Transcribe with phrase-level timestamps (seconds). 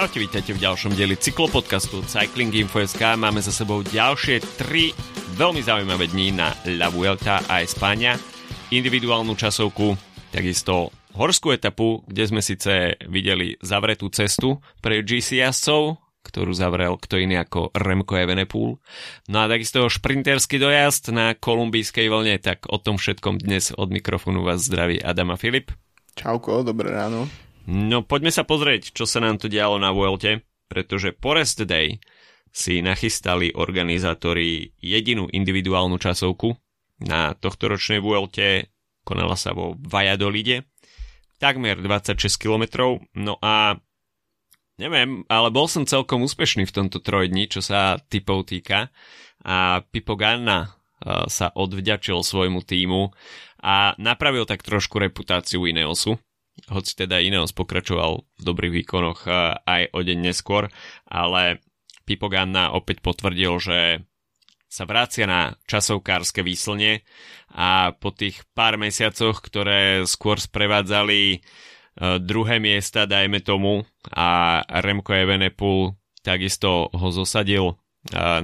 [0.00, 3.20] Čaute, vítajte v ďalšom dieli cyklopodcastu Cycling Info.sk.
[3.20, 4.96] Máme za sebou ďalšie tri
[5.36, 8.16] veľmi zaujímavé dní na La Vuelta a Espania.
[8.72, 10.00] Individuálnu časovku,
[10.32, 17.20] takisto horskú etapu, kde sme síce videli zavretú cestu pre GC jazdcov, ktorú zavrel kto
[17.20, 18.80] iný ako Remco Evenepoel.
[19.28, 24.48] No a takisto šprinterský dojazd na kolumbijskej vlne, tak o tom všetkom dnes od mikrofónu
[24.48, 25.76] vás zdraví Adama Filip.
[26.16, 27.28] Čauko, dobré ráno.
[27.70, 32.02] No poďme sa pozrieť, čo sa nám tu dialo na Vuelte, pretože po Day
[32.50, 36.58] si nachystali organizátori jedinú individuálnu časovku.
[37.06, 38.74] Na tohto ročnej Vuelte,
[39.06, 40.66] konala sa vo Valladolide,
[41.38, 43.78] takmer 26 km, no a
[44.76, 48.90] neviem, ale bol som celkom úspešný v tomto trojdni, čo sa typov týka.
[49.46, 53.14] A Pipo Ganna eh, sa odvďačil svojmu týmu
[53.62, 56.18] a napravil tak trošku reputáciu Ineosu,
[56.68, 60.68] hoci teda Ineos pokračoval v dobrých výkonoch eh, aj o deň neskôr,
[61.08, 61.64] ale
[62.04, 63.80] Pipo Ganna opäť potvrdil, že
[64.70, 67.02] sa vracia na časovkárske výslne
[67.50, 71.40] a po tých pár mesiacoch, ktoré skôr sprevádzali eh,
[72.20, 73.82] druhé miesta, dajme tomu,
[74.14, 77.74] a Remco Evenepoel takisto ho zosadil eh,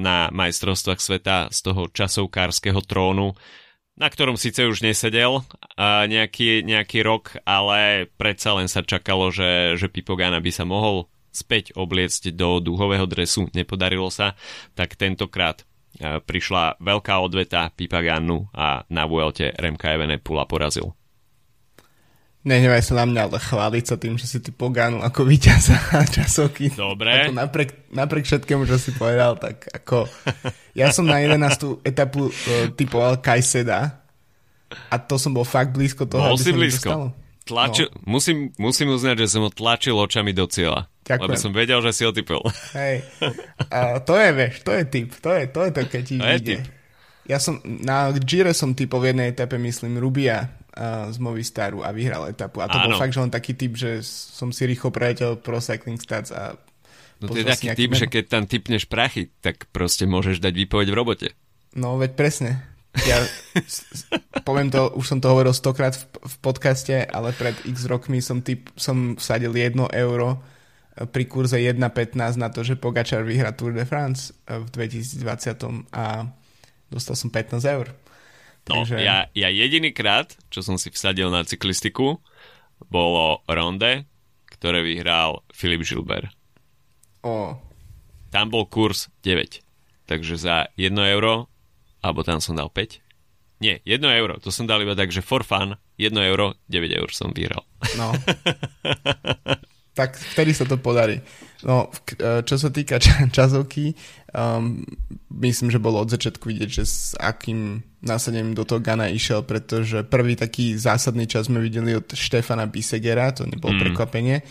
[0.00, 3.36] na majstrovstvách sveta z toho časovkárskeho trónu
[3.96, 9.80] na ktorom síce už nesedel uh, nejaký, nejaký rok, ale predsa len sa čakalo, že,
[9.80, 13.48] že Pipogana by sa mohol späť obliecť do dúhového dresu.
[13.56, 14.36] Nepodarilo sa,
[14.76, 20.92] tak tentokrát uh, prišla veľká odveta Pipaganu a na Vuelte Remka Evenepula porazil.
[22.46, 26.70] Nehnevaj sa na mňa, ale chváliť sa tým, že si ty pogánu ako víťaza časovky.
[26.70, 27.26] Dobre.
[27.26, 30.06] Ako napriek, napriek všetkému, čo si povedal, tak ako...
[30.78, 31.82] Ja som na 11.
[31.82, 33.98] etapu uh, typoval Kajseda
[34.70, 36.86] a to som bol fakt blízko toho, Bol aby si blízko.
[36.86, 37.06] Dostalo.
[37.46, 38.18] Tlačil, no.
[38.18, 40.90] musím, musím uznať, že som ho tlačil očami do cieľa.
[41.06, 41.22] Ďakujem.
[41.22, 42.42] Lebo som vedel, že si ho typol.
[42.74, 43.06] Hej.
[43.70, 45.08] A to je, vieš, to je typ.
[45.22, 46.46] To je to, je to keď ti To je ide.
[46.58, 46.62] typ.
[47.26, 51.90] Ja som, na Gire som typol v jednej etape, myslím, Rubia uh, z Movistaru a
[51.90, 52.60] vyhral etapu.
[52.60, 52.92] A to Áno.
[52.92, 56.60] bol fakt, že len taký typ, že som si rýchlo prejetel pro Cycling Stats a
[57.16, 58.00] No to je taký typ, meno.
[58.04, 61.28] že keď tam typneš prachy, tak proste môžeš dať výpoveď v robote.
[61.72, 62.60] No, veď presne.
[63.08, 63.24] Ja
[64.48, 68.40] poviem to, už som to hovoril stokrát v, v podcaste, ale pred x rokmi som,
[68.40, 70.40] typ, som vsadil 1 euro
[70.96, 75.96] eh, pri kurze 1.15 na to, že Pogačar vyhrá Tour de France eh, v 2020
[75.96, 76.28] a
[76.88, 77.92] dostal som 15 eur.
[78.66, 82.18] No, Takže- ja, ja jediný krát, čo som si vsadil na cyklistiku,
[82.90, 84.04] bolo Ronde,
[84.50, 86.34] ktoré vyhral Filip Gilbert.
[87.22, 87.54] O,
[88.34, 89.62] Tam bol kurz 9.
[90.10, 91.46] Takže za 1 euro,
[92.02, 92.98] alebo tam som dal 5.
[93.62, 97.08] Nie, 1 euro, to som dal iba tak, že for fun, 1 euro, 9 eur
[97.14, 97.64] som vyhral.
[97.96, 98.12] no.
[99.96, 101.24] tak vtedy sa to podarí.
[101.64, 101.88] No,
[102.20, 103.96] eh, čo sa týka ča- časovky,
[104.36, 104.84] um,
[105.40, 110.04] myslím, že bolo od začiatku vidieť, že s akým násadením do toho Gana išiel, pretože
[110.04, 113.80] prvý taký zásadný čas sme videli od Štefana Bisegera, to nebolo mm.
[113.88, 114.44] prekvapenie,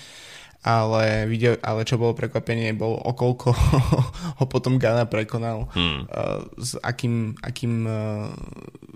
[0.66, 3.53] ale, videl, ale čo bolo prekvapenie, bolo okolko
[4.41, 6.09] ho potom Gana prekonal mm.
[6.09, 8.34] uh, s akým, akým uh,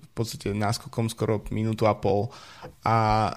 [0.01, 2.33] v podstate náskokom skoro minútu a pol
[2.81, 3.29] a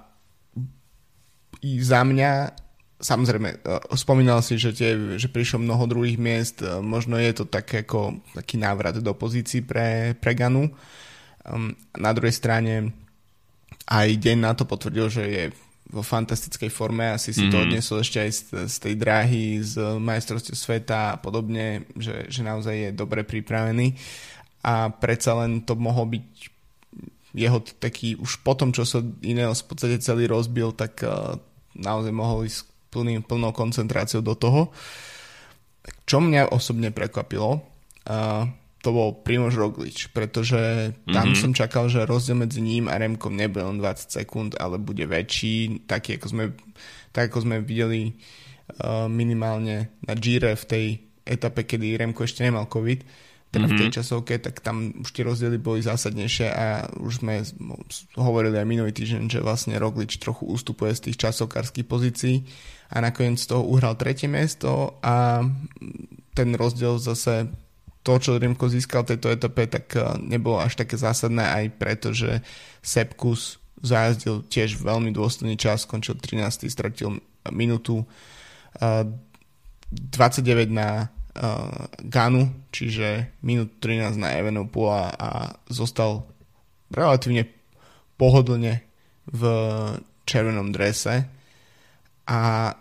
[1.62, 2.61] i za mňa
[3.02, 7.44] samozrejme, eh, spomínal si, že, tie, že prišlo mnoho druhých miest, eh, možno je to
[7.44, 10.70] tak ako taký návrat do pozícií pre, pre Ganu.
[11.42, 12.94] Um, na druhej strane
[13.90, 15.44] aj deň na to potvrdil, že je
[15.90, 17.52] vo fantastickej forme, asi si mm-hmm.
[17.52, 18.40] to odniesol ešte aj z,
[18.70, 23.98] z tej dráhy, z majstrovstiev sveta a podobne, že, že naozaj je dobre pripravený
[24.62, 26.26] a predsa len to mohol byť
[27.34, 31.36] jeho taký, už po tom, čo sa Ineos v podstate celý rozbil, tak uh,
[31.76, 34.69] naozaj mohol ísť plný, plnou koncentráciou do toho.
[36.04, 38.44] Čo mňa osobne prekvapilo, uh,
[38.82, 41.40] to bol Primož Roglič, pretože tam mm-hmm.
[41.40, 45.87] som čakal, že rozdiel medzi ním a Remkom nebude len 20 sekúnd, ale bude väčší,
[45.87, 46.44] taký ako sme,
[47.14, 48.12] tak ako sme videli
[48.82, 50.84] uh, minimálne na Gire v tej
[51.22, 53.76] etape, kedy Remko ešte nemal COVID, teda mm-hmm.
[53.76, 57.44] v tej časovke, tak tam už tie rozdiely boli zásadnejšie a už sme
[58.16, 62.49] hovorili aj minulý týždeň, že vlastne Roglič trochu ustupuje z tých časovkárskych pozícií
[62.88, 65.44] a nakoniec z toho uhral tretie miesto a
[66.32, 67.52] ten rozdiel zase
[68.02, 72.10] to, čo Remko získal v tejto etape, tak eh, nebolo až také zásadné aj preto,
[72.10, 72.40] že
[72.81, 76.72] Sepkus zajazdil tiež veľmi dôstojný čas, skončil 13.
[76.72, 77.20] stratil
[77.52, 78.08] minútu
[78.81, 79.06] eh,
[79.93, 85.31] 29 na uh, Ganu, čiže minút 13 na Evenepoela a
[85.69, 86.26] zostal
[86.93, 87.49] relatívne
[88.20, 88.84] pohodlne
[89.29, 89.43] v
[90.29, 91.26] červenom drese.
[92.29, 92.73] A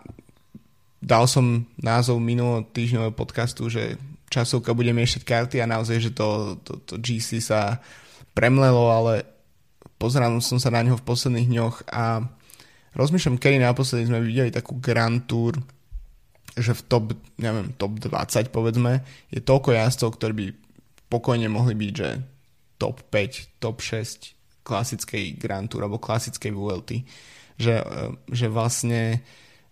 [1.02, 3.98] dal som názov minulého týždňového podcastu, že
[4.30, 7.82] časovka bude miešať karty a naozaj, že to, to, to GC sa
[8.32, 9.28] premlelo, ale
[10.00, 12.24] pozeral som sa na neho v posledných dňoch a
[12.96, 15.60] rozmýšľam, kedy naposledy sme videli takú Grand Tour,
[16.52, 17.04] že v top,
[17.40, 19.00] neviem, top 20 povedzme,
[19.32, 20.46] je toľko jazdcov, ktorí by
[21.08, 22.08] pokojne mohli byť, že
[22.76, 26.90] top 5, top 6 klasickej Grand Tour alebo klasickej VLT.
[27.56, 27.84] Že, e,
[28.32, 29.20] že vlastne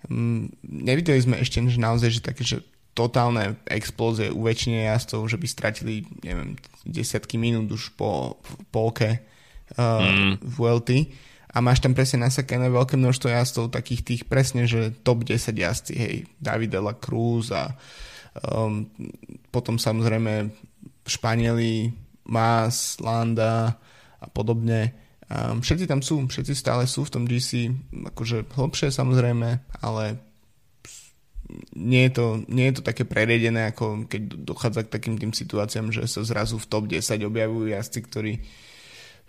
[0.09, 2.59] mm, nevideli sme ešte že naozaj, že také, že
[2.93, 5.95] totálne explózie u väčšine jazdcov, že by stratili,
[6.27, 9.23] neviem, desiatky minút už po, po polke
[9.79, 10.43] uh, mm.
[10.43, 10.91] VLT
[11.51, 15.95] a máš tam presne nasakané veľké množstvo jazdcov, takých tých presne, že top 10 jazdci,
[15.99, 17.75] hej, David La Cruz a
[18.47, 18.87] um,
[19.51, 20.55] potom samozrejme
[21.03, 21.91] Španieli,
[22.31, 23.75] Mas, Landa
[24.23, 24.95] a podobne.
[25.27, 27.75] Um, všetci tam sú, všetci stále sú v tom GC,
[28.15, 29.49] akože hlbšie samozrejme,
[29.83, 30.05] ale
[31.75, 35.91] nie je, to, nie je to také preredené, ako keď dochádza k takým tým situáciám,
[35.91, 38.33] že sa zrazu v top 10 objavujú jazdci, ktorí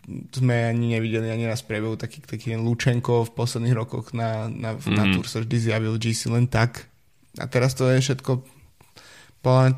[0.09, 4.93] sme ani nevideli ani raz priebehu taký, taký Lučenko v posledných rokoch na, na, mm.
[4.97, 6.89] na Tour sa vždy zjavil GC len tak.
[7.39, 8.43] A teraz to je všetko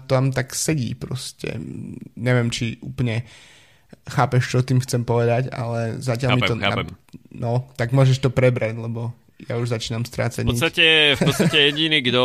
[0.08, 1.56] tam tak sedí proste.
[2.20, 3.24] Neviem, či úplne
[4.04, 6.56] chápeš, čo tým chcem povedať, ale zatiaľ chápem, mi to...
[6.60, 6.88] Chápem.
[7.32, 9.16] No, tak môžeš to prebrať, lebo
[9.48, 12.24] ja už začínam strácať v podstate, v podstate jediný, kto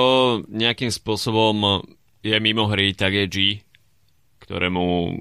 [0.51, 1.87] nejakým spôsobom
[2.23, 3.37] je mimo hry, tak je G,
[4.43, 5.15] ktorému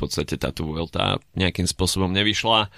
[0.00, 2.72] podstate táto Vuelta nejakým spôsobom nevyšla.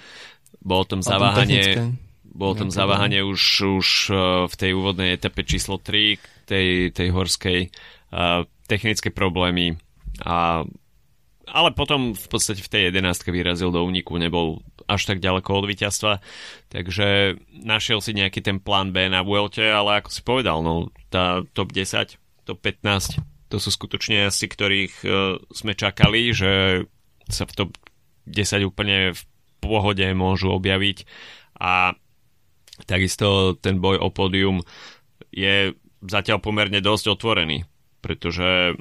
[0.59, 1.95] Bolo tam zaváhanie,
[2.27, 3.41] bolo tam zaváhanie už,
[3.79, 4.13] už e,
[4.49, 7.71] v tej úvodnej etape číslo 3, tej, tej horskej,
[8.11, 9.79] uh, technické problémy
[10.27, 10.67] a
[11.43, 15.65] ale potom v podstate v tej jedenástke vyrazil do úniku, nebol až tak ďaleko od
[15.67, 16.23] víťazstva,
[16.71, 21.43] takže našiel si nejaký ten plán B na Vuelte, ale ako si povedal, no tá
[21.51, 22.15] top 10,
[22.47, 23.19] top 15,
[23.51, 26.83] to sú skutočne asi, ktorých uh, sme čakali, že
[27.29, 27.71] sa v top
[28.27, 29.21] 10 úplne v
[29.63, 31.07] pohode môžu objaviť
[31.59, 31.95] a
[32.83, 34.59] takisto ten boj o pódium
[35.31, 35.71] je
[36.03, 37.63] zatiaľ pomerne dosť otvorený,
[38.03, 38.75] pretože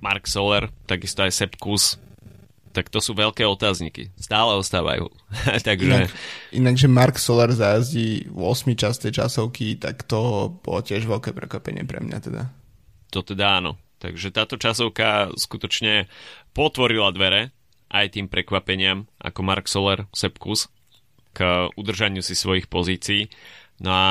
[0.00, 1.98] Mark Soler, takisto aj Sepp Kuss,
[2.74, 4.10] tak to sú veľké otázniky.
[4.18, 5.06] Stále ostávajú.
[5.68, 6.10] Takže...
[6.10, 6.10] Inak,
[6.50, 11.86] inak, že Mark Soler zajazdí v 8 častej časovky, tak to bolo tiež veľké prekvapenie
[11.86, 12.42] pre mňa teda.
[13.14, 13.78] To teda áno.
[14.04, 16.12] Takže táto časovka skutočne
[16.52, 17.56] potvorila dvere
[17.88, 20.68] aj tým prekvapeniam ako Mark Soler, Sepkus
[21.32, 23.32] k udržaniu si svojich pozícií.
[23.80, 24.08] No a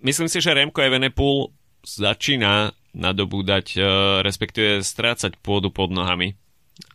[0.00, 1.52] myslím si, že Remko Evenepoel
[1.84, 3.80] začína nadobúdať, e,
[4.24, 6.34] respektíve strácať pôdu pod nohami.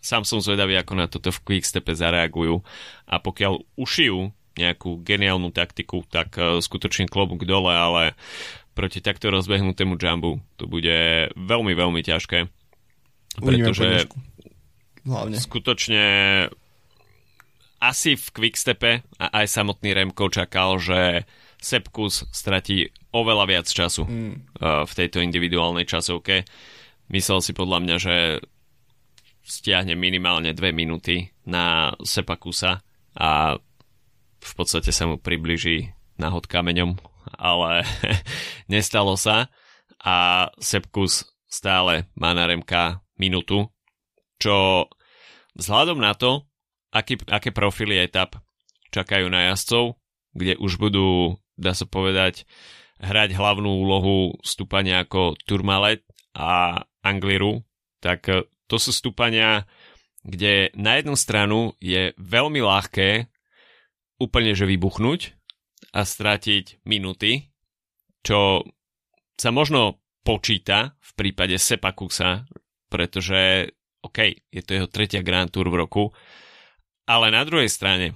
[0.02, 2.66] Sám som zvedavý, ako na toto v Quickstepe zareagujú
[3.08, 8.18] a pokiaľ ušijú nejakú geniálnu taktiku, tak e, skutočne klobúk dole, ale
[8.78, 10.38] proti takto rozbehnutému jumbu.
[10.62, 12.46] To bude veľmi, veľmi ťažké.
[13.42, 14.06] Pretože
[15.02, 15.38] Hlavne.
[15.42, 16.06] skutočne
[17.82, 21.26] asi v Quickstepe a aj samotný Remko čakal, že
[21.58, 24.62] Sepkus stratí oveľa viac času mm.
[24.62, 26.46] v tejto individuálnej časovke.
[27.10, 28.16] Myslel si podľa mňa, že
[29.42, 32.86] stiahne minimálne dve minúty na Sepakusa
[33.18, 33.58] a
[34.38, 37.84] v podstate sa mu približí nahod kameňom ale
[38.72, 39.52] nestalo sa.
[39.98, 43.68] A Sepkus stále má na Remka minútu,
[44.38, 44.88] čo
[45.58, 46.46] vzhľadom na to,
[46.94, 48.38] aký, aké profily etap
[48.94, 49.98] čakajú na jazdcov,
[50.38, 52.46] kde už budú, dá sa povedať,
[53.02, 56.06] hrať hlavnú úlohu stúpania ako Turmalet
[56.38, 57.66] a Angliru,
[58.02, 58.30] tak
[58.70, 59.66] to sú stúpania,
[60.22, 63.32] kde na jednu stranu je veľmi ľahké
[64.18, 65.37] úplne že vybuchnúť
[65.98, 67.50] a stratiť minúty,
[68.22, 68.62] čo
[69.34, 72.46] sa možno počíta v prípade Sepakusa,
[72.86, 73.74] pretože
[74.06, 74.20] OK,
[74.54, 76.04] je to jeho tretia Grand Tour v roku,
[77.10, 78.14] ale na druhej strane,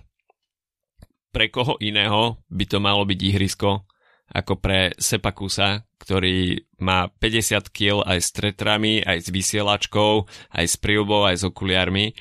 [1.34, 3.88] pre koho iného by to malo byť ihrisko
[4.32, 10.76] ako pre Sepakusa, ktorý má 50 kg aj s tretrami, aj s vysielačkou, aj s
[10.80, 12.16] príľbou, aj s okuliarmi,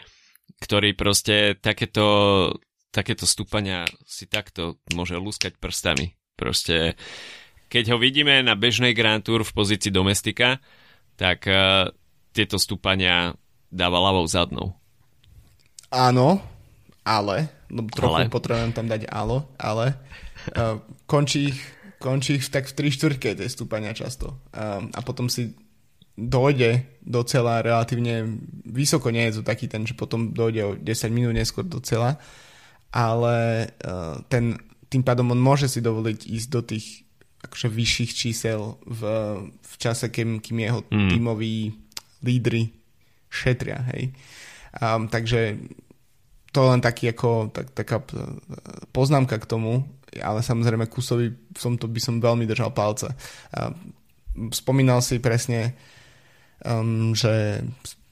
[0.59, 2.07] ktorý proste takéto
[2.91, 6.15] takéto stúpania si takto môže lúskať prstami.
[6.35, 6.95] Proste,
[7.71, 10.59] keď ho vidíme na bežnej Grand Tour v pozícii domestika,
[11.15, 11.91] tak uh,
[12.35, 13.35] tieto stúpania
[13.71, 14.75] dáva ľavou zadnou.
[15.91, 16.43] Áno,
[17.03, 18.33] ale, no trochu ale.
[18.33, 19.99] potrebujem tam dať álo, ale
[20.55, 21.55] uh, končí
[22.01, 24.41] končí tak v tri štvrtke tej stúpania často.
[24.57, 25.53] Um, a potom si
[26.17, 31.13] dojde do cela relatívne vysoko, nie je to taký ten, že potom dojde o 10
[31.13, 32.17] minút neskôr do cela,
[32.91, 34.59] ale uh, ten,
[34.91, 36.87] tým pádom on môže si dovoliť ísť do tých
[37.41, 39.01] akože vyšších čísel v,
[39.49, 41.11] v čase, kým, kým jeho mm.
[41.17, 41.73] tímoví
[42.21, 42.69] lídry
[43.31, 44.13] šetria, hej.
[44.77, 45.57] Um, takže
[46.51, 48.03] to len taký ako, tak, taká
[48.91, 49.87] poznámka k tomu,
[50.19, 53.07] ale samozrejme Kusovi v tomto by som veľmi držal palce.
[53.55, 55.79] Um, spomínal si presne,
[56.67, 57.63] um, že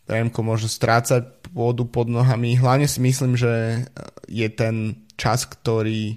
[0.08, 2.56] Remko môže strácať pôdu pod nohami.
[2.56, 3.84] Hlavne si myslím, že
[4.24, 6.16] je ten čas, ktorý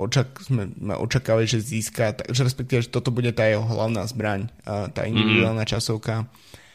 [0.00, 5.06] očak, sme, očakávali, že získa, takže respektíve, že toto bude tá jeho hlavná zbraň, tá
[5.06, 5.70] individuálna mm.
[5.70, 6.26] časovka,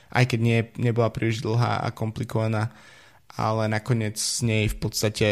[0.09, 2.71] aj keď nie, nebola príliš dlhá a komplikovaná,
[3.35, 5.27] ale nakoniec z nej v podstate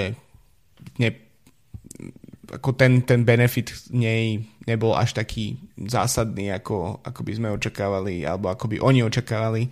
[0.99, 1.09] ne,
[2.51, 8.51] ako ten, ten benefit nej nebol až taký zásadný, ako, ako by sme očakávali, alebo
[8.51, 9.71] ako by oni očakávali,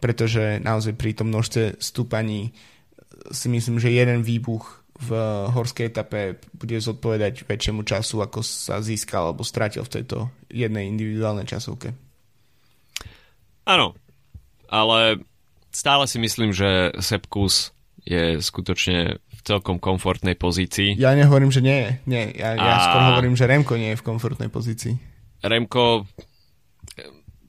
[0.00, 2.56] pretože naozaj pri tom množstve stúpaní
[3.30, 5.10] si myslím, že jeden výbuch v
[5.56, 11.48] horskej etape bude zodpovedať väčšiemu času, ako sa získal alebo stratil v tejto jednej individuálnej
[11.48, 11.96] časovke.
[13.64, 13.96] Áno,
[14.68, 15.24] ale
[15.72, 17.72] stále si myslím, že Sepkus
[18.04, 21.00] je skutočne v celkom komfortnej pozícii.
[21.00, 21.90] Ja nehovorím, že nie je.
[22.04, 22.84] Nie, ja, ja a...
[22.84, 25.00] skôr hovorím, že Remko nie je v komfortnej pozícii.
[25.40, 26.04] Remko,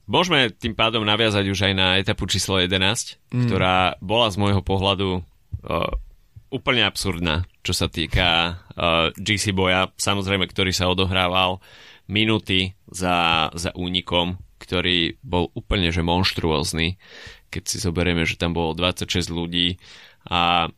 [0.06, 2.72] môžeme tým pádom naviazať už aj na etapu číslo 11,
[3.32, 3.46] mm.
[3.48, 5.92] ktorá bola z môjho pohľadu uh,
[6.52, 11.64] úplne absurdná, čo sa týka uh, GC boja, samozrejme, ktorý sa odohrával
[12.10, 17.00] minúty za, za únikom, ktorý bol úplne že monštruózny,
[17.48, 19.80] keď si zoberieme, že tam bolo 26 ľudí
[20.28, 20.68] a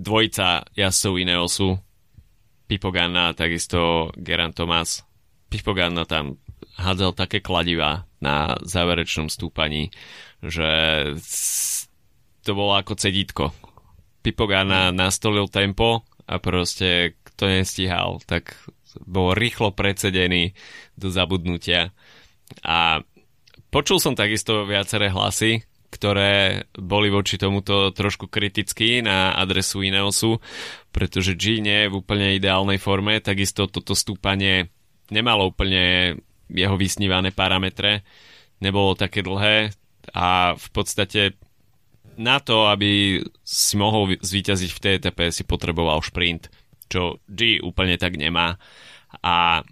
[0.00, 1.68] dvojica jazdcov Ineosu,
[2.70, 5.02] Pipogana a takisto Geran Thomas.
[5.50, 6.38] Pipogana tam
[6.78, 9.90] hádzal také kladivá na záverečnom stúpaní,
[10.40, 10.70] že
[12.46, 13.52] to bolo ako cedítko.
[14.22, 18.56] Pipogana nastolil tempo a proste kto nestíhal, tak
[19.02, 20.54] bol rýchlo predsedený
[20.94, 21.90] do zabudnutia.
[22.62, 23.02] A
[23.70, 30.38] počul som takisto viaceré hlasy, ktoré boli voči tomuto trošku kritickí na adresu Ineosu,
[30.94, 34.70] pretože G nie je v úplne ideálnej forme, takisto toto stúpanie
[35.10, 36.16] nemalo úplne
[36.50, 38.02] jeho vysnívané parametre,
[38.58, 39.70] nebolo také dlhé
[40.14, 41.38] a v podstate
[42.20, 46.50] na to, aby si mohol zvíťaziť v TTP, si potreboval šprint,
[46.90, 48.58] čo G úplne tak nemá
[49.22, 49.62] a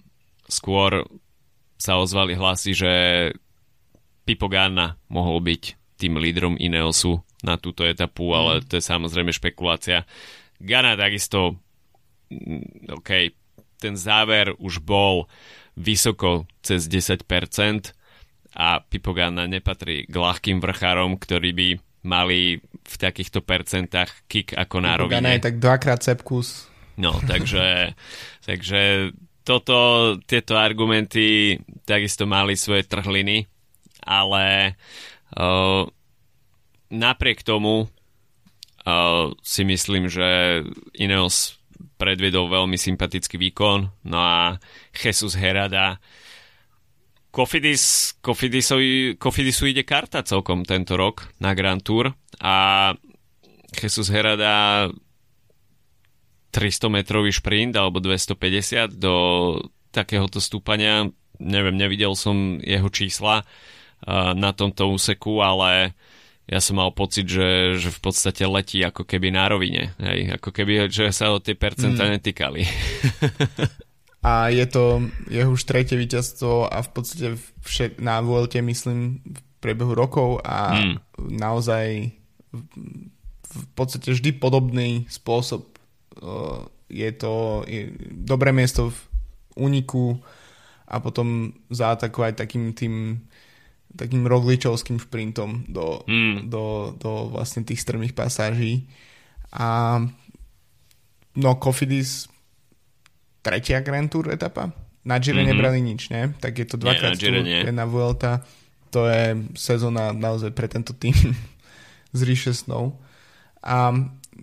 [0.46, 1.04] skôr
[1.78, 2.92] sa ozvali hlasy, že
[4.26, 5.62] Pipo Ganna mohol byť
[5.98, 8.64] tým lídrom Ineosu na túto etapu, ale mm.
[8.66, 10.06] to je samozrejme špekulácia.
[10.58, 11.58] Gana takisto,
[12.30, 13.10] mm, OK,
[13.78, 15.30] ten záver už bol
[15.78, 17.22] vysoko cez 10%
[18.58, 21.68] a Pipo Gana nepatrí k ľahkým vrchárom, ktorí by
[22.02, 25.38] mali v takýchto percentách kick ako na rovine.
[25.38, 26.66] Je tak dvakrát sepkus.
[26.98, 27.94] No, takže,
[28.48, 29.14] takže
[29.46, 33.46] toto, tieto argumenty takisto mali svoje trhliny,
[34.02, 34.74] ale
[35.28, 35.84] Uh,
[36.88, 40.62] napriek tomu uh, si myslím, že
[40.96, 41.57] Ineos
[41.98, 44.56] predvedol veľmi sympatický výkon, no a
[44.94, 45.98] Jesus Herada
[47.28, 52.90] Kofidis, Kofidisovi, Kofidisu ide karta celkom tento rok na Grand Tour a
[53.74, 54.88] Jesus Herada
[56.54, 59.14] 300 metrový šprint alebo 250 do
[59.92, 61.04] takéhoto stúpania
[61.38, 63.46] neviem, nevidel som jeho čísla
[64.34, 65.94] na tomto úseku, ale
[66.48, 69.92] ja som mal pocit, že, že v podstate letí ako keby na rovine.
[70.00, 70.40] Hej?
[70.40, 72.12] Ako keby, že sa o tie percentá mm.
[72.16, 72.64] netýkali.
[74.28, 77.26] a je to jeho už tretie víťazstvo a v podstate
[77.60, 80.96] všet, na Vuelte myslím v priebehu rokov a mm.
[81.36, 82.16] naozaj
[82.48, 82.60] v,
[83.44, 85.68] v podstate vždy podobný spôsob.
[86.88, 87.92] Je to je
[88.24, 88.98] dobré miesto v
[89.68, 90.16] úniku
[90.88, 93.20] a potom zaatakovať takým tým
[93.98, 96.46] takým rogličovským šprintom do, mm.
[96.46, 98.86] do, do vlastne tých strmých pasáží.
[99.50, 99.98] A
[101.34, 102.30] no Kofidis
[103.42, 104.70] tretia Grand Tour etapa.
[105.02, 105.50] Na Gire mm-hmm.
[105.50, 106.36] nebrali nič, ne?
[106.38, 108.44] Tak je to dvakrát nie, na, na Vuelta.
[108.94, 111.16] To je sezóna naozaj pre tento tým
[112.18, 113.00] z ríše snov.
[113.64, 113.90] A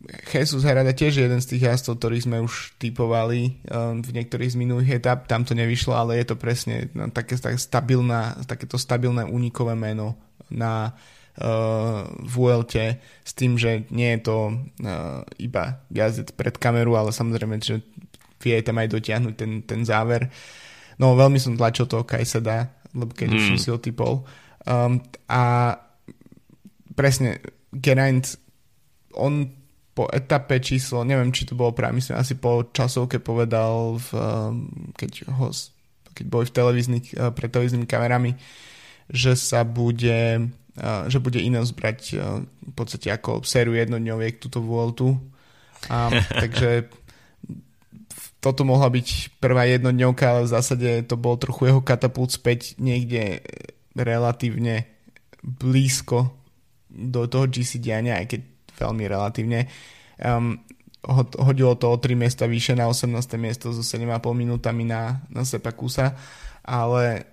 [0.05, 4.53] Jesus Herada tiež je jeden z tých jazdcov, ktorých sme už typovali um, v niektorých
[4.53, 5.25] z minulých etap.
[5.25, 10.13] Tam to nevyšlo, ale je to presne no, také, stabilná, takéto stabilné unikové meno
[10.53, 10.93] na
[11.41, 17.57] uh, Vuelte s tým, že nie je to uh, iba jazdec pred kameru, ale samozrejme,
[17.57, 17.81] že
[18.37, 20.29] vie tam aj dotiahnuť ten, ten záver.
[21.01, 23.35] No veľmi som tlačil toho Kajseda, lebo keď mm.
[23.35, 24.21] už som si ho typol.
[24.69, 25.75] Um, a
[26.93, 27.41] presne,
[27.73, 28.37] Geraint,
[29.17, 29.64] on
[29.95, 34.67] po etape číslo, neviem, či to bolo práve, myslím, asi po časovke povedal, v, um,
[34.99, 35.49] keď ho
[36.15, 38.39] keď boli v televíznych, pred televíznymi kamerami,
[39.11, 40.47] že sa bude
[41.07, 45.15] že bude Ineos brať v podstate ako sériu jednodňoviek túto Vueltu.
[45.87, 46.11] A,
[46.43, 46.91] takže
[48.43, 53.41] toto mohla byť prvá jednodňovka, ale v zásade to bol trochu jeho katapult späť niekde
[53.95, 54.85] relatívne
[55.41, 56.35] blízko
[56.91, 58.41] do toho GC diania, aj keď
[58.77, 59.67] veľmi relatívne.
[60.19, 60.63] Um,
[61.37, 63.13] hodilo to o 3 miesta vyššie na 18.
[63.37, 66.17] miesto so 7,5 minútami na, na Sepakusa,
[66.65, 67.29] ale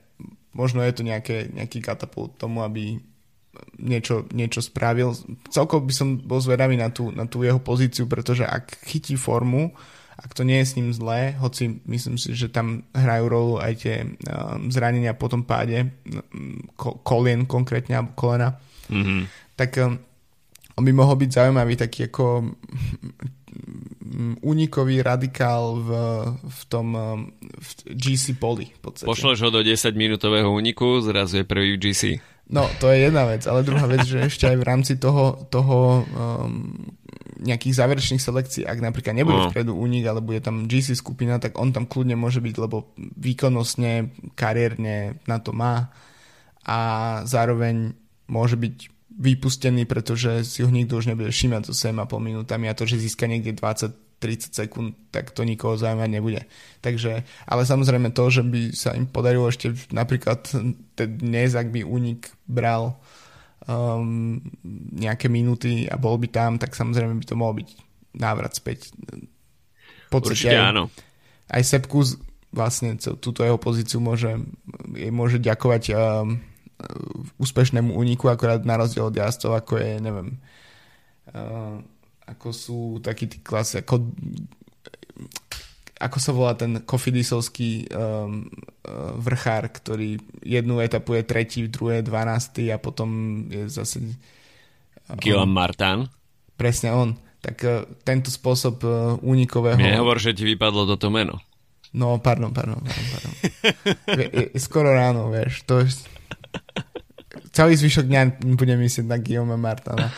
[0.52, 3.00] možno je to nejaké, nejaký katapult tomu, aby
[3.80, 5.16] niečo, niečo spravil.
[5.49, 9.72] Celkovo by som bol zvedavý na tú, na tú jeho pozíciu, pretože ak chytí formu,
[10.12, 13.72] ak to nie je s ním zlé, hoci myslím si, že tam hrajú rolu aj
[13.80, 15.88] tie um, zranenia po tom páde,
[16.76, 18.61] ko, kolien konkrétne, alebo kolena,
[18.92, 19.22] mm-hmm.
[19.56, 19.96] tak um,
[20.76, 22.55] on by mohol byť zaujímavý taký ako
[24.43, 25.91] únikový radikál v,
[26.45, 28.73] v tom um, v GC poli.
[28.81, 32.02] Pošleš ho do 10 minútového úniku, zrazu je prvý v GC.
[32.52, 36.05] No, to je jedna vec, ale druhá vec, že ešte aj v rámci toho, toho
[36.05, 36.85] um,
[37.41, 39.49] nejakých záverečných selekcií, ak napríklad nebude uh.
[39.49, 44.12] vpredu únik, ale bude tam GC skupina, tak on tam kľudne môže byť, lebo výkonnostne,
[44.37, 45.88] kariérne na to má
[46.62, 46.79] a
[47.26, 47.97] zároveň
[48.31, 48.76] môže byť
[49.19, 53.28] vypustený, pretože si ho nikto už nebude všímať so 7,5 minútami a to, že získa
[53.28, 56.42] niekde 20-30 sekúnd, tak to nikoho zaujímať nebude.
[56.81, 60.47] Takže, ale samozrejme to, že by sa im podarilo ešte napríklad
[60.97, 62.97] dnes, ak by únik bral
[63.66, 64.40] um,
[64.95, 67.69] nejaké minúty a bol by tam, tak samozrejme by to mohol byť
[68.16, 68.92] návrat späť.
[70.12, 70.85] Určite aj, áno.
[71.49, 72.21] Aj Sepkus
[72.52, 74.37] vlastne túto jeho pozíciu môže,
[75.09, 76.37] môže ďakovať um,
[77.38, 80.28] úspešnému úniku, akorát na rozdiel od jazdcov, ako je, neviem,
[81.34, 81.78] uh,
[82.26, 84.10] ako sú takí tí klasy, ako
[86.02, 88.50] ako sa volá ten kofidisovský um,
[88.82, 93.08] uh, vrchár, ktorý jednu etapu je tretí, druhé 12 a potom
[93.47, 94.02] je zase...
[95.06, 96.10] Um, Guillaume Martin.
[96.58, 97.14] Presne on.
[97.38, 99.78] Tak uh, tento spôsob uh, únikového...
[99.78, 101.38] Nehovor, že ti vypadlo toto meno.
[101.95, 103.06] No, pardon, pardon, pardon.
[103.14, 103.32] pardon.
[104.18, 105.92] je, je, skoro ráno, vieš, to je
[107.52, 108.23] celý zvyšok dňa
[108.56, 110.08] budem myslieť na Guillaume Martana.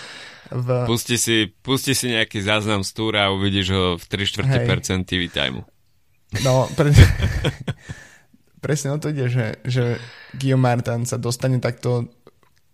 [0.55, 0.69] V...
[0.87, 5.03] Pusti, si, pusti si nejaký záznam z túra a uvidíš ho v 3 čtvrte percent
[5.03, 5.65] TV timeu.
[6.47, 6.93] No, pre...
[8.65, 9.99] presne o to ide, že, že
[10.37, 12.09] Guillaume Martin sa dostane takto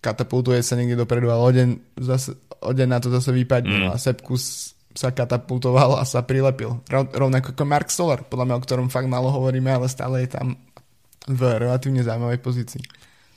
[0.00, 2.32] katapultuje sa niekde dopredu a odeň, zase,
[2.64, 3.68] odeň na to zase vypadne.
[3.68, 3.82] Mm.
[3.84, 6.82] No a Sepkus sa katapultoval a sa prilepil.
[6.90, 10.58] Rovnako ako Mark Solar, podľa mňa, o ktorom fakt málo hovoríme, ale stále je tam
[11.30, 12.82] v relatívne zaujímavej pozícii.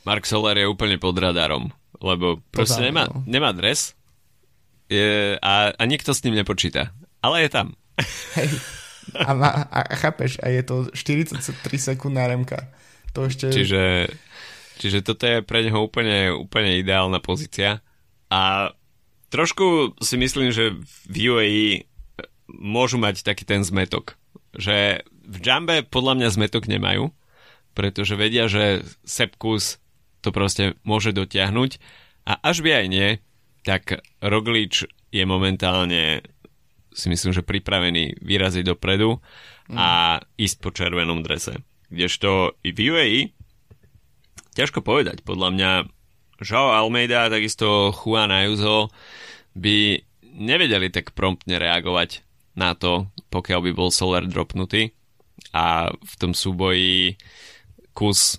[0.03, 1.71] Mark Soler je úplne pod radarom,
[2.03, 3.23] lebo proste nemá, no.
[3.23, 3.95] nemá dres
[4.91, 6.91] je, a, a nikto s ním nepočíta.
[7.23, 7.67] Ale je tam.
[8.37, 8.49] Hej.
[9.13, 11.43] A, má, a chápeš, a je to 43
[11.75, 12.71] sekundná remka.
[13.13, 13.51] To ešte...
[13.51, 14.09] Čiže,
[14.79, 17.83] čiže toto je pre neho úplne, úplne ideálna pozícia.
[18.31, 18.71] A
[19.29, 20.73] trošku si myslím, že
[21.11, 21.67] v UAE
[22.47, 24.15] môžu mať taký ten zmetok.
[24.55, 27.11] Že v Jambe podľa mňa zmetok nemajú,
[27.75, 29.82] pretože vedia, že Sepkus
[30.23, 31.77] to proste môže dotiahnuť.
[32.23, 33.09] A až by aj nie,
[33.67, 36.23] tak Roglič je momentálne
[36.93, 39.17] si myslím, že pripravený vyraziť dopredu
[39.67, 39.75] mm.
[39.75, 41.65] a ísť po červenom drese.
[41.89, 43.21] Kdežto i v UAE
[44.53, 45.25] ťažko povedať.
[45.25, 45.71] Podľa mňa
[46.45, 48.93] Joao Almeida a takisto Juan Ayuso
[49.57, 50.01] by
[50.37, 52.21] nevedeli tak promptne reagovať
[52.53, 54.93] na to, pokiaľ by bol Solar dropnutý
[55.53, 57.17] a v tom súboji
[57.97, 58.37] kus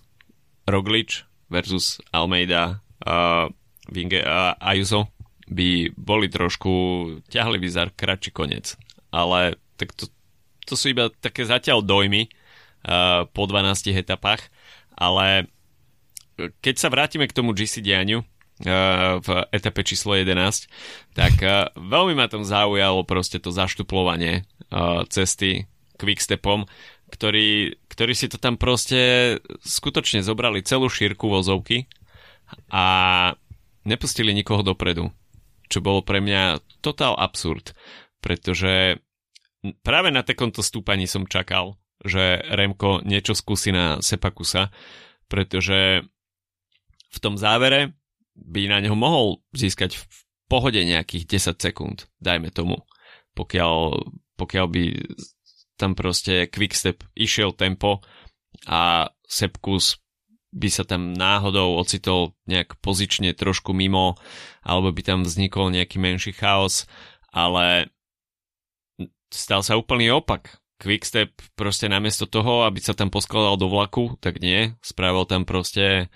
[0.66, 3.47] Roglič versus Almeida a
[3.87, 5.14] Vinge a Ayuso
[5.47, 6.73] by boli trošku,
[7.29, 8.75] ťahli by za kratší koniec.
[9.12, 10.09] Ale tak to,
[10.64, 14.49] to sú iba také zatiaľ dojmy uh, po 12 etapách,
[14.97, 15.47] ale
[16.35, 20.67] keď sa vrátime k tomu GC dianiu, uh, v etape číslo 11,
[21.12, 24.49] tak uh, veľmi ma tam zaujalo proste to zaštuplovanie
[25.07, 25.71] cesty
[26.03, 26.67] quickstepom,
[27.14, 31.87] ktorí, ktorí si to tam proste skutočne zobrali celú šírku vozovky
[32.74, 32.85] a
[33.87, 35.14] nepustili nikoho dopredu.
[35.70, 37.72] Čo bolo pre mňa totál absurd,
[38.18, 38.98] pretože
[39.87, 44.74] práve na takomto stúpaní som čakal, že Remko niečo skúsi na Sepakusa,
[45.31, 46.05] pretože
[47.14, 47.94] v tom závere
[48.35, 50.05] by na neho mohol získať v
[50.50, 52.83] pohode nejakých 10 sekúnd, dajme tomu,
[53.38, 54.05] pokiaľ,
[54.37, 54.83] pokiaľ by
[55.77, 58.01] tam proste quickstep išiel tempo
[58.67, 59.99] a Sepkus
[60.55, 64.15] by sa tam náhodou ocitol nejak pozične trošku mimo,
[64.63, 66.87] alebo by tam vznikol nejaký menší chaos,
[67.35, 67.91] ale
[69.35, 70.63] stal sa úplný opak.
[70.79, 76.07] Quickstep proste namiesto toho, aby sa tam poskladal do vlaku, tak nie, spravil tam proste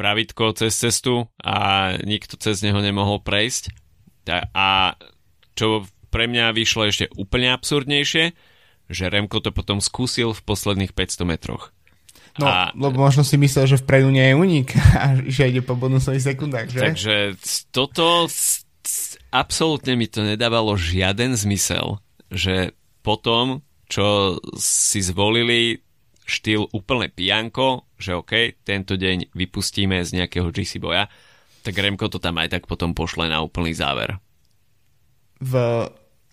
[0.00, 3.68] pravitko cez cestu a nikto cez neho nemohol prejsť.
[4.56, 4.96] A
[5.52, 8.32] čo pre mňa vyšlo ešte úplne absurdnejšie,
[8.88, 11.70] že Remko to potom skúsil v posledných 500 metroch.
[12.38, 15.04] No, a, lebo možno si myslel, že vpredu nie je unik a
[15.36, 16.80] že ide po bonusových sekundách, že?
[16.80, 17.16] Takže
[17.74, 18.30] toto
[19.34, 22.72] absolútne mi to nedávalo žiaden zmysel, že
[23.02, 25.82] potom, čo si zvolili
[26.28, 31.08] štýl úplne pijanko, že OK, tento deň vypustíme z nejakého GC boja,
[31.64, 34.20] tak Remko to tam aj tak potom pošle na úplný záver.
[35.40, 35.54] V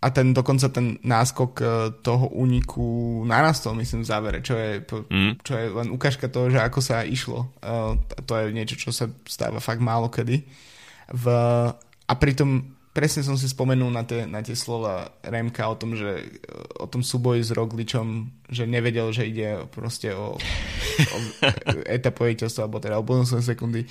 [0.06, 1.66] a ten dokonca ten náskok e,
[2.06, 5.42] toho úniku narastol, myslím, v závere, čo je, mm.
[5.42, 7.50] čo je len ukážka toho, že ako sa išlo.
[7.66, 7.98] Uh,
[8.30, 10.46] to je niečo, čo sa stáva fakt málo kedy.
[11.10, 11.26] V,
[12.06, 16.22] a pritom presne som si spomenul na tie, na tie slova Remka o tom, že
[16.22, 16.26] e,
[16.78, 21.18] o tom súboji s Rogličom, že nevedel, že ide proste o, o
[21.98, 23.90] etapojiteľstvo, alebo teda o bonusové sekundy.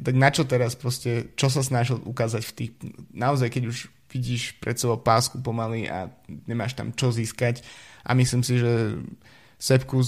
[0.00, 2.72] Tak na čo teraz proste, čo sa snažil ukázať v tých,
[3.12, 6.10] naozaj keď už vidíš pred sebou pásku pomaly a
[6.50, 7.62] nemáš tam čo získať
[8.04, 8.98] a myslím si, že
[9.60, 10.00] Sepku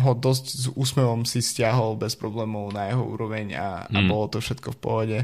[0.00, 3.94] ho dosť s úsmevom si stiahol bez problémov na jeho úroveň a, mm.
[3.94, 5.18] a bolo to všetko v pohode.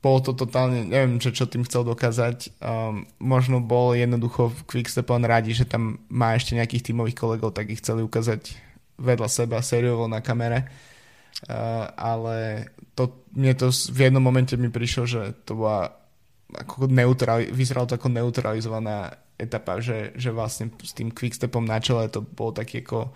[0.00, 2.56] Bolo to totálne, neviem, čo, čo tým chcel dokázať.
[2.58, 7.52] Um, možno bol jednoducho v Quickstep len radi, že tam má ešte nejakých tímových kolegov,
[7.52, 8.56] tak ich chceli ukázať
[8.96, 10.66] vedľa seba sériovo na kamere.
[11.44, 12.36] Uh, ale
[12.96, 15.99] to, mne to v jednom momente mi prišlo, že to bola
[16.54, 22.10] ako neutrali- vyzeralo to ako neutralizovaná etapa, že, že vlastne s tým quickstepom na čele
[22.12, 23.10] to bolo taký ako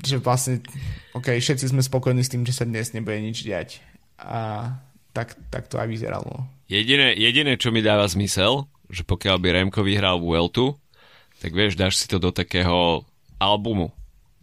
[0.00, 0.64] že vlastne
[1.12, 3.84] ok, všetci sme spokojní s tým, že sa dnes nebude nič diať
[4.16, 4.72] a
[5.12, 6.48] tak, tak to aj vyzeralo.
[6.70, 10.78] Jediné, jediné, čo mi dáva zmysel, že pokiaľ by Remko vyhral Vueltu,
[11.42, 13.02] tak vieš, dáš si to do takého
[13.36, 13.90] albumu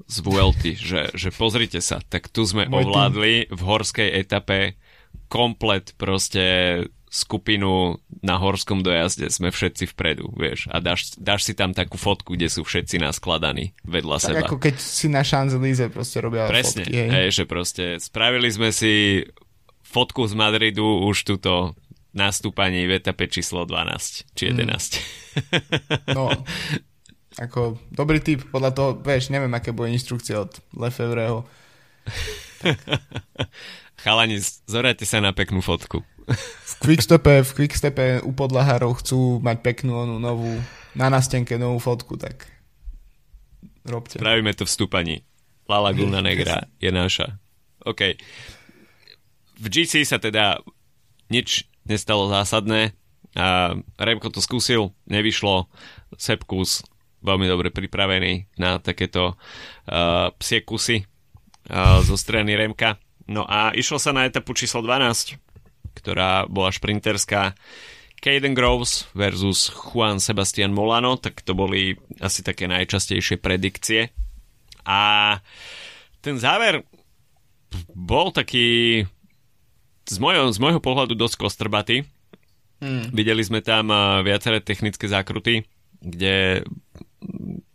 [0.06, 3.54] z Vuelty, že, že pozrite sa, tak tu sme Môj ovládli tým.
[3.54, 4.78] v horskej etape
[5.28, 11.72] komplet proste skupinu na horskom dojazde sme všetci vpredu, vieš, a dáš, dáš si tam
[11.72, 14.46] takú fotku, kde sú všetci naskladaní vedľa tak seba.
[14.46, 19.24] ako keď si na Champs-Élysées proste robia Presne, fotky, hej, že proste spravili sme si
[19.88, 21.80] fotku z Madridu už túto
[22.12, 24.68] nastúpaní v etape číslo 12 či 11.
[24.68, 24.76] Mm.
[26.18, 26.34] No,
[27.38, 31.46] ako dobrý tip, podľa toho, vieš, neviem, aké bude inštrukcie od Lefevreho.
[34.08, 34.40] Chalani,
[34.72, 36.00] zorajte sa na peknú fotku.
[36.64, 40.64] V Quickstepe, v Quickstepe u podlahárov chcú mať peknú onú novú,
[40.96, 42.48] na nastenke novú fotku, tak
[43.84, 44.16] robte.
[44.16, 45.16] Spravíme to v stúpaní.
[45.68, 47.36] La Laguna Negra je naša.
[47.84, 48.16] OK.
[49.60, 50.64] V GC sa teda
[51.28, 52.96] nič nestalo zásadné.
[53.36, 55.68] A Remko to skúsil, nevyšlo.
[56.16, 56.80] Sepkus
[57.28, 62.96] veľmi dobre pripravený na takéto uh, psie kusy uh, zo strany Remka.
[63.28, 65.36] No a išlo sa na etapu číslo 12,
[66.00, 67.54] ktorá bola šprinterská.
[68.18, 74.10] Caden Groves versus Juan Sebastian Molano, tak to boli asi také najčastejšie predikcie.
[74.88, 75.38] A
[76.26, 76.82] ten záver
[77.94, 79.06] bol taký
[80.08, 82.08] z môjho, z môjho pohľadu dosť kostrbatý.
[82.80, 83.12] Hmm.
[83.14, 83.92] Videli sme tam
[84.24, 85.68] viaceré technické zákruty,
[86.02, 86.64] kde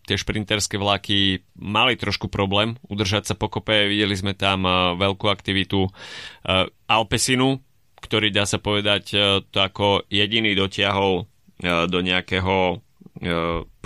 [0.08, 3.86] tie šprinterské vlaky mali trošku problém udržať sa pokope.
[3.86, 7.62] Videli sme tam uh, veľkú aktivitu uh, Alpesinu,
[8.02, 11.30] ktorý dá sa povedať uh, to ako jediný dotiahol
[11.62, 12.82] do nejakého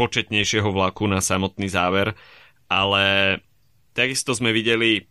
[0.01, 2.17] početnejšieho vlaku na samotný záver,
[2.73, 3.37] ale
[3.93, 5.05] takisto sme videli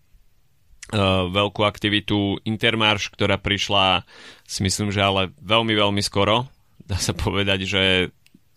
[1.30, 4.02] veľkú aktivitu Intermarš, ktorá prišla
[4.50, 6.50] si myslím, že ale veľmi, veľmi skoro.
[6.90, 8.10] Dá sa povedať, že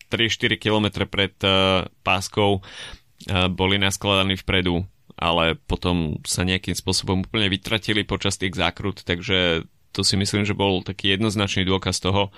[0.08, 4.84] 3-4 km pred uh, páskou uh, boli naskladaní vpredu,
[5.18, 10.56] ale potom sa nejakým spôsobom úplne vytratili počas tých zákrut, takže to si myslím, že
[10.56, 12.30] bol taký jednoznačný dôkaz toho,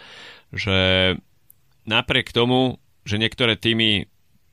[0.54, 1.14] že
[1.84, 4.08] napriek tomu, že niektoré týmy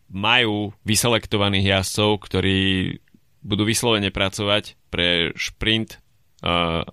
[0.08, 2.60] majú vyselektovaných jazdcov, ktorí
[3.44, 6.00] budú vyslovene pracovať pre šprint,
[6.44, 6.84] uh,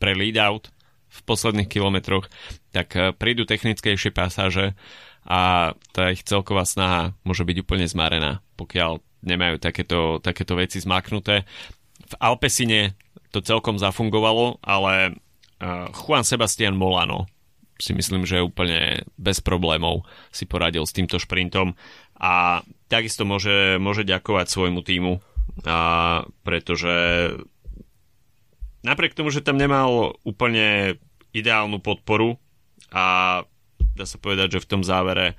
[0.00, 0.72] pre lead-out
[1.10, 2.30] v posledných kilometroch,
[2.70, 4.78] tak prídu technickejšie pasáže
[5.26, 11.44] a tá ich celková snaha môže byť úplne zmarená, pokiaľ nemajú takéto, takéto veci zmaknuté.
[12.08, 12.96] V Alpesine
[13.30, 15.14] to celkom zafungovalo, ale
[15.60, 17.28] uh, Juan Sebastian Molano
[17.80, 21.72] si myslím, že úplne bez problémov si poradil s týmto šprintom
[22.20, 22.60] a
[22.92, 25.12] takisto môže, môže ďakovať svojmu týmu,
[25.64, 25.78] a
[26.44, 26.92] pretože
[28.84, 31.00] napriek tomu, že tam nemal úplne
[31.32, 32.36] ideálnu podporu
[32.92, 33.44] a
[33.94, 35.34] dá sa povedať, že v tom závere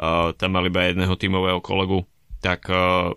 [0.00, 2.04] uh, tam mali iba jedného tímového kolegu,
[2.40, 3.12] tak uh,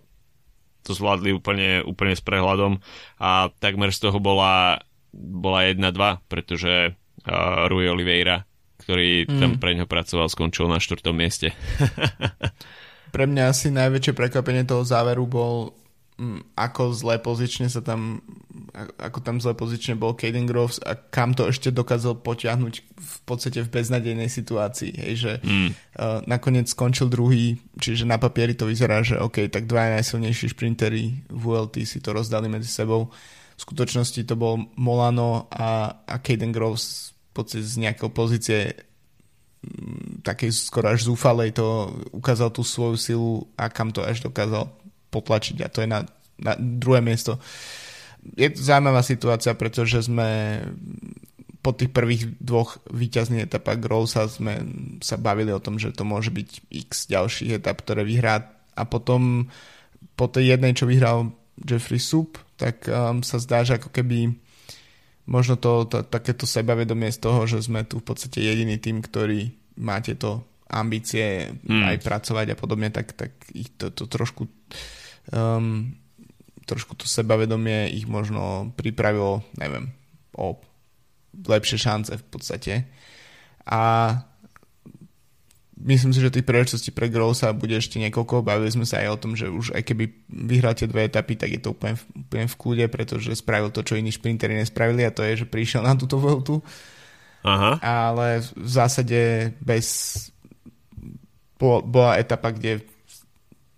[0.84, 2.80] to zvládli úplne, úplne s prehľadom
[3.20, 4.80] a takmer z toho bola,
[5.13, 8.48] bola 1-2, pretože uh, Rui Oliveira,
[8.82, 9.39] ktorý mm.
[9.39, 11.52] tam pre ňo pracoval, skončil na štvrtom mieste.
[13.15, 15.74] pre mňa asi najväčšie prekvapenie toho záveru bol
[16.60, 18.19] ako zle pozične sa tam
[18.99, 23.65] ako tam zle pozične bol Caden Groves a kam to ešte dokázal potiahnuť v podstate
[23.65, 25.69] v beznadejnej situácii, hej, že mm.
[25.69, 31.25] uh, nakoniec skončil druhý, čiže na papieri to vyzerá, že OK, tak dva najsilnejší šprintery
[31.27, 33.10] v VLT si to rozdali medzi sebou.
[33.58, 38.60] V skutočnosti to bol Molano a, a Caden Groves v podstate z nejakej pozície
[40.23, 44.71] takej skoro až zúfalej to ukázal tú svoju silu a kam to až dokázal
[45.10, 46.06] potlačiť a to je na,
[46.39, 47.38] na druhé miesto.
[48.36, 50.62] Je to zaujímavá situácia, pretože sme
[51.60, 54.63] po tých prvých dvoch výťazných etapách Growsa sme
[55.04, 58.48] sa bavili o tom, že to môže byť x ďalších etap, ktoré vyhrá
[58.80, 59.52] a potom
[60.15, 64.36] po tej jednej, čo vyhral Jeffrey Soup, tak um, sa zdá, že ako keby
[65.28, 69.52] možno to, to, takéto sebavedomie z toho, že sme tu v podstate jediný tým, ktorý
[69.80, 71.84] má tieto ambície mm.
[71.93, 74.45] aj pracovať a podobne, tak, tak ich to, to trošku
[75.34, 75.97] um,
[76.69, 79.89] trošku to sebavedomie ich možno pripravilo, neviem,
[80.38, 80.62] o
[81.34, 82.73] lepšie šance v podstate.
[83.65, 84.13] A
[85.82, 88.45] myslím si, že tých príležitostí pre Grossa bude ešte niekoľko.
[88.45, 91.49] Bavili sme sa aj o tom, že už aj keby vyhral tie dve etapy, tak
[91.58, 95.25] je to úplne, úplne v kľude, pretože spravil to, čo iní šprinteri nespravili a to
[95.25, 96.62] je, že prišiel na túto Vueltu.
[97.41, 97.79] Aha.
[97.79, 99.88] Ale v zásade bez
[101.60, 102.82] bola etapa, kde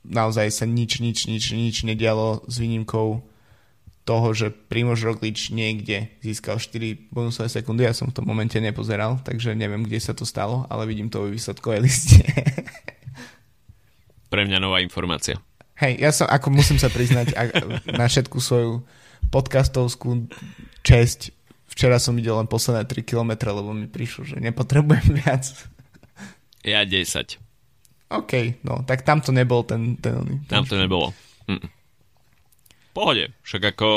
[0.05, 3.25] naozaj sa nič, nič, nič, nič nedialo s výnimkou
[4.01, 9.21] toho, že Primož Roglič niekde získal 4 bonusové sekundy, ja som v tom momente nepozeral,
[9.21, 12.17] takže neviem, kde sa to stalo, ale vidím to vo výsledkovej liste.
[14.33, 15.37] Pre mňa nová informácia.
[15.77, 17.33] Hej, ja som, ako musím sa priznať
[17.93, 18.85] na všetku svoju
[19.29, 20.29] podcastovskú
[20.81, 21.33] česť,
[21.69, 25.45] včera som videl len posledné 3 km, lebo mi prišlo, že nepotrebujem viac.
[26.65, 27.50] Ja 10.
[28.11, 29.95] OK, no, tak tam to nebol ten...
[29.95, 31.15] ten, ten tam to nebolo.
[31.47, 31.63] Mm.
[32.91, 33.89] Pohode, však ako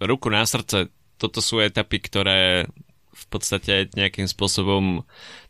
[0.00, 0.88] ruku na srdce,
[1.20, 2.64] toto sú etapy, ktoré
[3.16, 5.04] v podstate nejakým spôsobom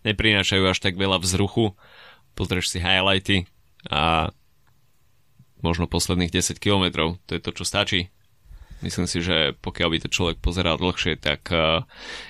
[0.07, 1.75] neprinášajú až tak veľa vzruchu.
[2.39, 3.47] Pozrieš si highlighty
[3.91, 4.31] a
[5.63, 8.11] možno posledných 10 kilometrov, to je to, čo stačí.
[8.87, 11.83] Myslím si, že pokiaľ by to človek pozeral dlhšie, tak uh,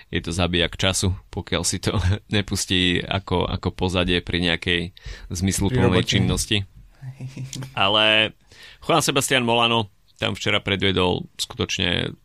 [0.09, 2.01] je to zabijak času, pokiaľ si to
[2.33, 4.81] nepustí ako, ako pozadie pri nejakej
[5.29, 6.65] zmysluplnej činnosti.
[7.77, 8.33] Ale
[8.81, 12.17] Juan Sebastian Molano tam včera predvedol skutočne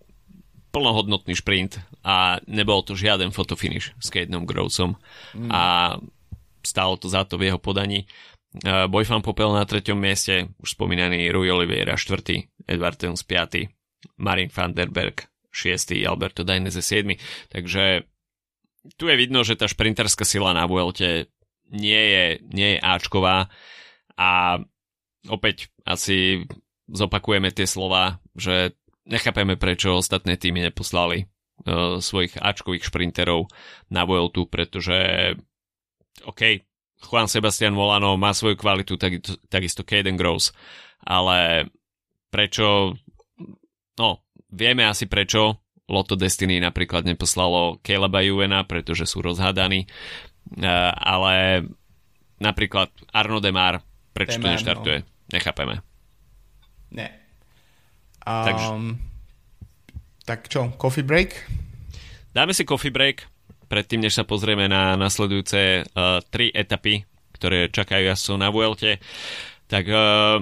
[0.71, 4.95] plnohodnotný šprint a nebol to žiaden fotofinish s Cadenom Grossom
[5.35, 5.51] mm.
[5.51, 5.63] a
[6.63, 8.07] stálo to za to v jeho podaní.
[8.63, 12.67] Uh, Bojfan Popel na treťom mieste, už spomínaný Rui Oliveira 4.
[12.71, 13.80] Edward Jones 5.
[14.17, 15.91] Marin van der Berg 6.
[16.07, 17.15] Alberto Dainese 7.
[17.51, 18.07] Takže
[18.97, 21.29] tu je vidno, že tá šprinterská sila na Vuelte
[21.69, 23.47] nie je, nie je Ačková
[24.17, 24.59] a
[25.29, 26.43] opäť asi
[26.89, 28.75] zopakujeme tie slova, že
[29.07, 33.47] nechápeme, prečo ostatné týmy neposlali uh, svojich Ačkových šprinterov
[33.87, 35.31] na Vueltu, pretože
[36.27, 36.41] OK,
[37.01, 40.53] Juan Sebastian Volano má svoju kvalitu, tak, takisto Caden Gross,
[41.01, 41.69] ale
[42.29, 42.93] prečo
[43.99, 45.59] No, vieme asi prečo.
[45.91, 49.91] Lotto Destiny napríklad neposlalo Caleba Juvena, pretože sú rozhádaní.
[50.55, 51.33] Uh, ale
[52.39, 53.83] napríklad Arno Demar,
[54.15, 54.97] prečo Demar, to neštartuje?
[55.03, 55.07] No.
[55.35, 55.75] Nechápeme.
[56.95, 57.07] Ne.
[58.23, 58.67] Um, Takže.
[60.23, 61.35] Tak čo, coffee break?
[62.31, 63.27] Dáme si coffee break,
[63.67, 67.03] predtým než sa pozrieme na nasledujúce uh, tri etapy,
[67.35, 69.03] ktoré čakajú jazdcov na Vuelte.
[69.67, 70.39] Tak uh,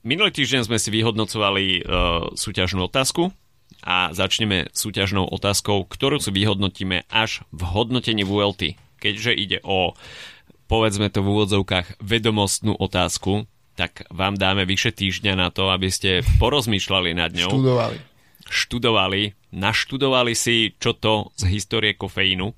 [0.00, 3.36] Minulý týždeň sme si vyhodnocovali uh, súťažnú otázku
[3.84, 8.80] a začneme súťažnou otázkou, ktorú si vyhodnotíme až v hodnotení VLT.
[8.96, 9.92] Keďže ide o,
[10.72, 13.44] povedzme to v úvodzovkách, vedomostnú otázku,
[13.76, 17.52] tak vám dáme vyše týždňa na to, aby ste porozmýšľali nad ňou.
[17.52, 17.96] Študovali.
[18.48, 22.56] Študovali, naštudovali si, čo to z histórie kofeínu.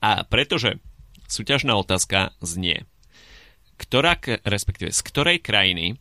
[0.00, 0.80] A pretože
[1.28, 2.88] súťažná otázka znie,
[3.76, 4.16] ktorá,
[4.48, 6.00] respektíve z ktorej krajiny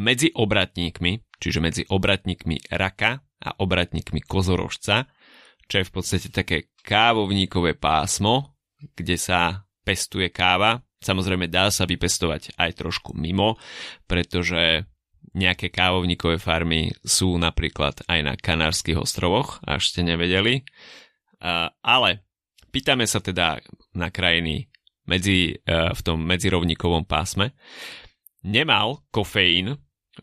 [0.00, 5.04] medzi obratníkmi, čiže medzi obratníkmi raka a obratníkmi kozorožca,
[5.68, 8.56] čo je v podstate také kávovníkové pásmo,
[8.96, 10.80] kde sa pestuje káva.
[11.04, 13.60] Samozrejme dá sa vypestovať aj trošku mimo,
[14.08, 14.88] pretože
[15.36, 20.64] nejaké kávovníkové farmy sú napríklad aj na Kanárskych ostrovoch, až ste nevedeli.
[21.84, 22.24] Ale
[22.72, 23.62] pýtame sa teda
[23.94, 24.68] na krajiny
[25.08, 27.56] medzi, uh, v tom medzirovníkovom pásme,
[28.46, 29.74] nemal kofeín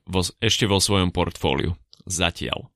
[0.05, 1.73] vo, ešte vo svojom portfóliu.
[2.07, 2.69] Zatiaľ.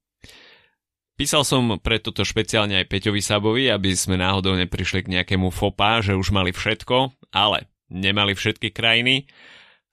[1.16, 6.02] Písal som pre toto špeciálne aj Peťovi Sabovi, aby sme náhodou neprišli k nejakému fopa,
[6.02, 9.30] že už mali všetko, ale nemali všetky krajiny.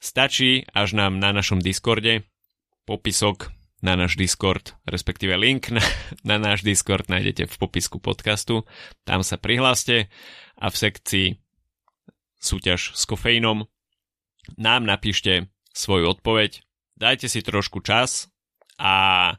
[0.01, 2.25] Stačí, až nám na našom Discorde
[2.89, 5.83] popisok na náš Discord, respektíve link na,
[6.27, 8.67] na náš Discord nájdete v popisku podcastu.
[9.07, 10.11] Tam sa prihláste
[10.59, 11.29] a v sekcii
[12.39, 13.67] súťaž s kofeínom
[14.57, 16.63] nám napíšte svoju odpoveď.
[16.99, 18.27] Dajte si trošku čas
[18.75, 19.33] a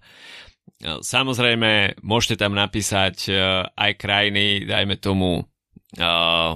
[0.80, 6.56] No, samozrejme, môžete tam napísať uh, aj krajiny, dajme tomu uh,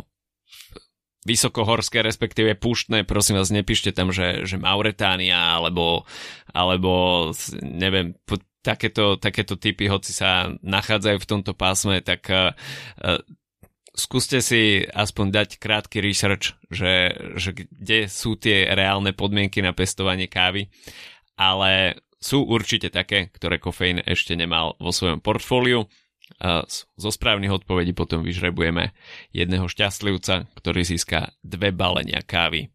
[1.28, 6.08] vysokohorské, respektíve púštne, prosím vás, nepíšte tam, že, že Mauretánia, alebo,
[6.56, 6.92] alebo
[7.60, 8.16] neviem,
[8.64, 12.28] takéto, takéto typy, hoci sa nachádzajú v tomto pásme, tak
[13.94, 20.26] skúste si aspoň dať krátky research, že, že kde sú tie reálne podmienky na pestovanie
[20.26, 20.70] kávy,
[21.38, 25.86] ale sú určite také, ktoré kofeín ešte nemal vo svojom portfóliu.
[26.40, 28.96] A zo správnych odpovedí potom vyžrebujeme
[29.36, 32.72] jedného šťastlivca, ktorý získa dve balenia kávy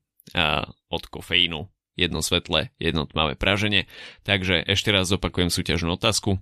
[0.92, 1.64] od kofeínu.
[1.98, 3.90] Jedno svetlé, jedno tmavé praženie.
[4.22, 6.38] Takže ešte raz zopakujem súťažnú otázku,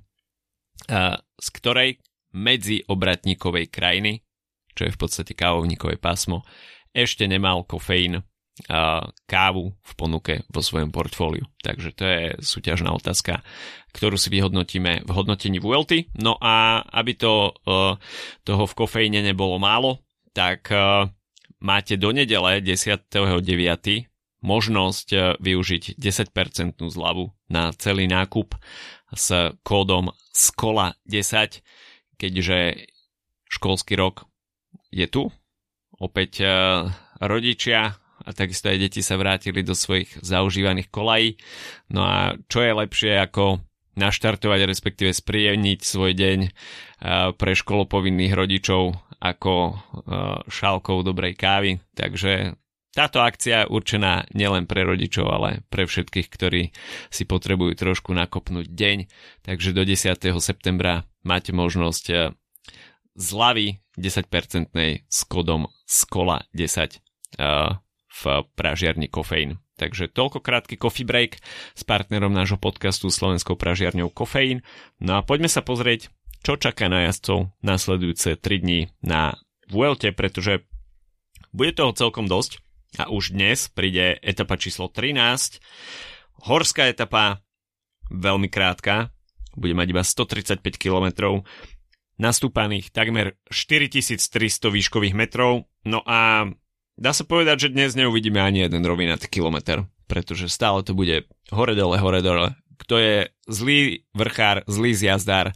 [1.16, 2.02] z ktorej
[2.34, 4.25] medzi obratníkovej krajiny,
[4.76, 6.44] čo je v podstate kávovníkové pásmo,
[6.92, 8.20] ešte nemal kofeín
[9.28, 11.44] kávu v ponuke vo svojom portfóliu.
[11.60, 13.44] Takže to je súťažná otázka,
[13.92, 16.16] ktorú si vyhodnotíme v hodnotení VLT.
[16.16, 18.00] No a aby to, e,
[18.48, 20.00] toho v kofeíne nebolo málo,
[20.32, 21.04] tak e,
[21.60, 23.12] máte do nedele 10.9.
[24.40, 28.56] možnosť e, využiť 10% zľavu na celý nákup
[29.12, 31.60] s kódom SKOLA10,
[32.16, 32.88] keďže
[33.52, 34.24] školský rok
[34.96, 35.22] je tu.
[36.00, 36.40] Opäť
[37.20, 41.36] rodičia a takisto aj deti sa vrátili do svojich zaužívaných kolají.
[41.92, 43.60] No a čo je lepšie ako
[43.96, 46.38] naštartovať, respektíve spríjemniť svoj deň
[47.36, 49.80] pre školopovinných rodičov ako
[50.48, 51.80] šálkou dobrej kávy.
[51.96, 52.60] Takže
[52.92, 56.72] táto akcia je určená nielen pre rodičov, ale pre všetkých, ktorí
[57.08, 58.98] si potrebujú trošku nakopnúť deň.
[59.44, 60.16] Takže do 10.
[60.40, 62.36] septembra máte možnosť
[63.16, 64.70] zľavy 10%
[65.08, 67.00] s kodom SKOLA 10
[68.16, 68.22] v
[68.56, 69.60] pražiarni Kofeín.
[69.76, 71.36] Takže toľko krátky coffee break
[71.76, 74.64] s partnerom nášho podcastu Slovenskou pražiarňou Kofeín.
[75.00, 76.08] No a poďme sa pozrieť,
[76.40, 79.36] čo čaká na jazdcov nasledujúce 3 dní na
[79.68, 80.64] Vuelte, pretože
[81.52, 82.64] bude toho celkom dosť
[82.96, 85.60] a už dnes príde etapa číslo 13.
[86.48, 87.44] Horská etapa,
[88.08, 89.12] veľmi krátka,
[89.56, 91.42] bude mať iba 135 km,
[92.16, 96.50] nastúpaných takmer 4300 výškových metrov, no a
[96.96, 102.00] Dá sa povedať, že dnes neuvidíme ani jeden rovinatý kilometr, pretože stále to bude hore-dole,
[102.00, 102.56] hore-dole.
[102.80, 105.52] Kto je zlý vrchár, zlý zjazdár,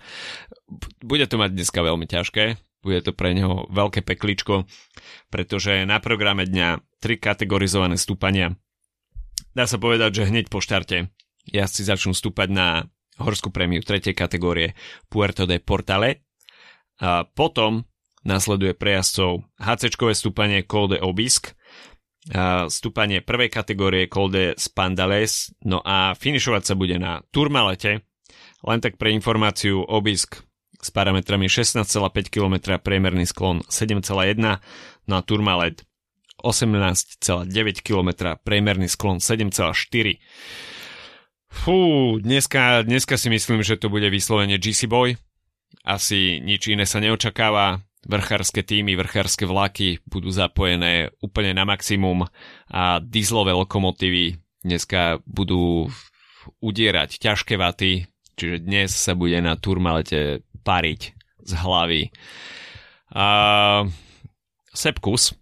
[1.01, 4.69] bude to mať dneska veľmi ťažké, bude to pre neho veľké pekličko,
[5.33, 8.53] pretože na programe dňa tri kategorizované stúpania.
[9.57, 11.09] Dá sa povedať, že hneď po štarte
[11.49, 12.85] jazdci začnú stúpať na
[13.17, 14.13] horskú prémiu 3.
[14.13, 14.77] kategórie
[15.09, 16.21] Puerto de Portale.
[17.01, 17.89] A potom
[18.21, 21.57] Nasleduje pre jazdcov HC stúpanie Col Obisk,
[22.69, 28.05] stúpanie prvej kategórie Col de Spandales, no a finišovať sa bude na Turmalete.
[28.61, 30.45] Len tak pre informáciu Obisk
[30.77, 31.89] s parametrami 16,5
[32.29, 34.61] km, priemerný sklon 7,1,
[35.09, 35.81] no a Turmalet
[36.45, 37.49] 18,9
[37.81, 40.21] km, priemerný sklon 7,4.
[41.49, 41.77] Fú,
[42.21, 45.17] dneska, dneska si myslím, že to bude vyslovene GC Boy.
[45.85, 52.25] Asi nič iné sa neočakáva vrchárske týmy, vrchárske vlaky budú zapojené úplne na maximum
[52.73, 55.89] a dieslové lokomotívy dneska budú
[56.61, 61.01] udierať ťažké vaty, čiže dnes sa bude na turmalete pariť
[61.45, 62.03] z hlavy.
[63.13, 63.27] A
[64.71, 65.35] Sepkus.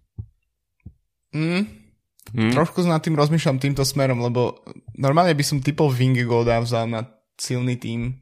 [1.31, 1.63] Mm,
[2.33, 2.53] hmm?
[2.55, 4.65] Trošku nad tým rozmýšľam týmto smerom, lebo
[4.97, 7.05] normálne by som typol Vingegaarda vzal na
[7.37, 8.17] silný tým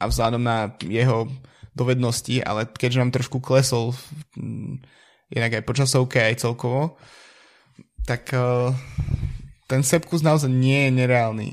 [0.00, 1.28] a vzhľadom na jeho
[1.76, 3.94] dovednosti, ale keďže nám trošku klesol
[5.30, 6.98] inak aj počasovke, aj celkovo,
[8.08, 8.74] tak uh,
[9.70, 11.48] ten Sepkus naozaj nie je nereálny.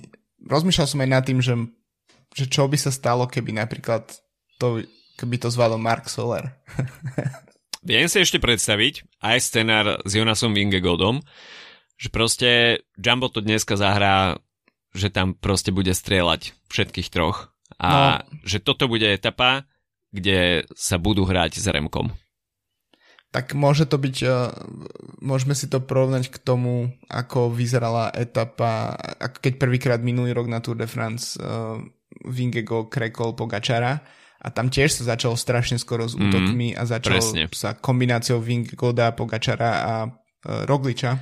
[0.48, 1.54] Rozmýšľal som aj nad tým, že,
[2.34, 4.10] že čo by sa stalo, keby napríklad
[4.58, 4.82] to,
[5.22, 6.58] keby to zvládol Mark Soler.
[7.88, 11.22] Viem si ešte predstaviť aj scenár s Jonasom Vingegodom,
[11.96, 12.50] že proste
[12.98, 14.42] Jumbo to dneska zahrá,
[14.98, 17.54] že tam proste bude strieľať všetkých troch.
[17.76, 18.42] A no.
[18.48, 19.68] že toto bude etapa,
[20.16, 22.16] kde sa budú hrať s Remkom.
[23.28, 24.50] tak môže to byť, uh,
[25.22, 30.64] môžeme si to porovnať k tomu, ako vyzerala etapa, ako keď prvýkrát minulý rok na
[30.64, 31.78] Tour de France uh,
[32.26, 34.00] Vingego krekol Pogačara
[34.38, 37.44] a tam tiež sa začalo strašne skoro s mhm, útokmi mm, a začalo presne.
[37.52, 41.20] sa kombináciou Vingegoda, Pogačara a uh, Rogliča.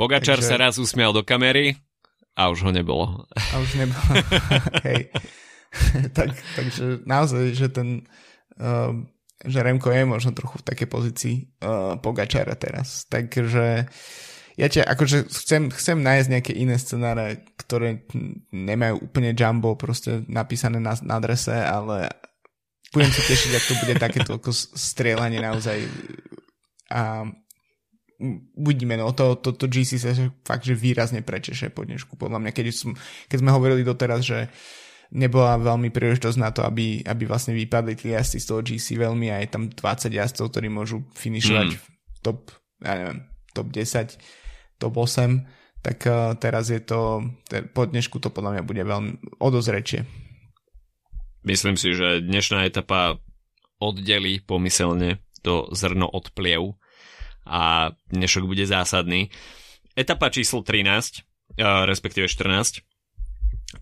[0.00, 0.48] Pogačar Takže...
[0.48, 1.76] sa raz usmial do kamery
[2.38, 3.26] a už ho nebolo.
[3.34, 4.10] A už nebolo.
[4.86, 5.10] Hej.
[6.16, 8.08] tak, takže naozaj, že ten
[8.60, 8.92] uh,
[9.46, 13.06] že Remko je možno trochu v takej pozícii uh, Pogačara teraz.
[13.06, 13.86] Takže
[14.58, 18.02] ja ťa, akože chcem, chcem nájsť nejaké iné scenáre, ktoré
[18.50, 22.10] nemajú úplne jumbo proste napísané na, na adrese, ale
[22.90, 25.86] budem sa tešiť, ak to bude takéto ako strieľanie naozaj
[26.90, 27.30] a
[28.58, 30.10] uvidíme, no to, to, to GC sa
[30.42, 32.90] fakt, že výrazne prečeše po dnešku, podľa mňa, keď, som,
[33.30, 37.96] keď sme hovorili doteraz, že uh, nebola veľmi príležitosť na to, aby, aby vlastne vypadli
[37.96, 41.78] tí jazdci z toho GC veľmi a je tam 20 jazdcov, ktorí môžu finišovať mm.
[41.80, 41.84] v
[42.20, 42.52] top,
[42.84, 43.18] ja neviem,
[43.56, 44.20] top 10,
[44.76, 47.24] top 8, tak uh, teraz je to,
[47.72, 50.04] po dnešku to podľa mňa bude veľmi odozrečie.
[51.46, 53.16] Myslím si, že dnešná etapa
[53.80, 56.76] oddelí pomyselne to zrno od pliev
[57.48, 59.32] a dnešok bude zásadný.
[59.96, 62.84] Etapa číslo 13, uh, respektíve 14,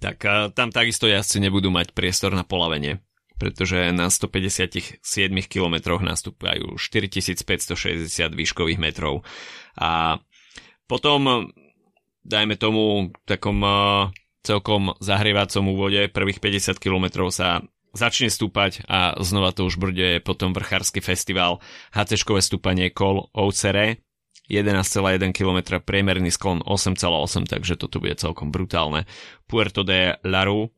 [0.02, 0.22] tak
[0.52, 2.98] tam takisto jazdci nebudú mať priestor na polavenie,
[3.38, 5.02] pretože na 157
[5.46, 9.22] kilometroch nastúpajú 4560 výškových metrov.
[9.78, 10.18] A
[10.90, 11.50] potom,
[12.26, 13.62] dajme tomu, takom
[14.46, 20.54] celkom zahrievacom úvode prvých 50 kilometrov sa začne stúpať a znova to už bude potom
[20.54, 21.58] vrchársky festival
[21.90, 24.05] HC-škové stúpanie kol Oucere
[24.46, 29.04] 11,1 km, priemerný sklon 8,8, takže toto bude celkom brutálne.
[29.50, 30.70] Puerto de Laru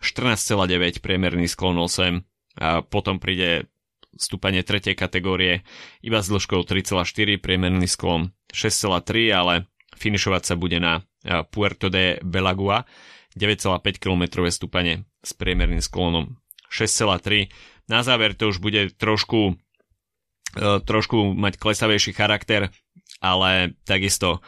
[0.00, 2.24] 14,9, priemerný sklon 8
[2.60, 3.68] a potom príde
[4.16, 5.62] stúpanie tretej kategórie
[6.02, 11.04] iba s dĺžkou 3,4, priemerný sklon 6,3, ale finišovať sa bude na
[11.52, 12.88] Puerto de Belagua
[13.36, 16.40] 9,5 km stúpanie s priemerným sklonom
[16.72, 17.52] 6,3.
[17.86, 19.54] Na záver to už bude trošku
[20.58, 22.74] e, trošku mať klesavejší charakter,
[23.20, 24.40] ale takisto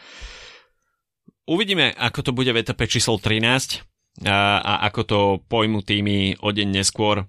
[1.46, 3.82] uvidíme, ako to bude v etape číslo 13
[4.28, 7.28] a, a ako to pojmu týmy o deň neskôr.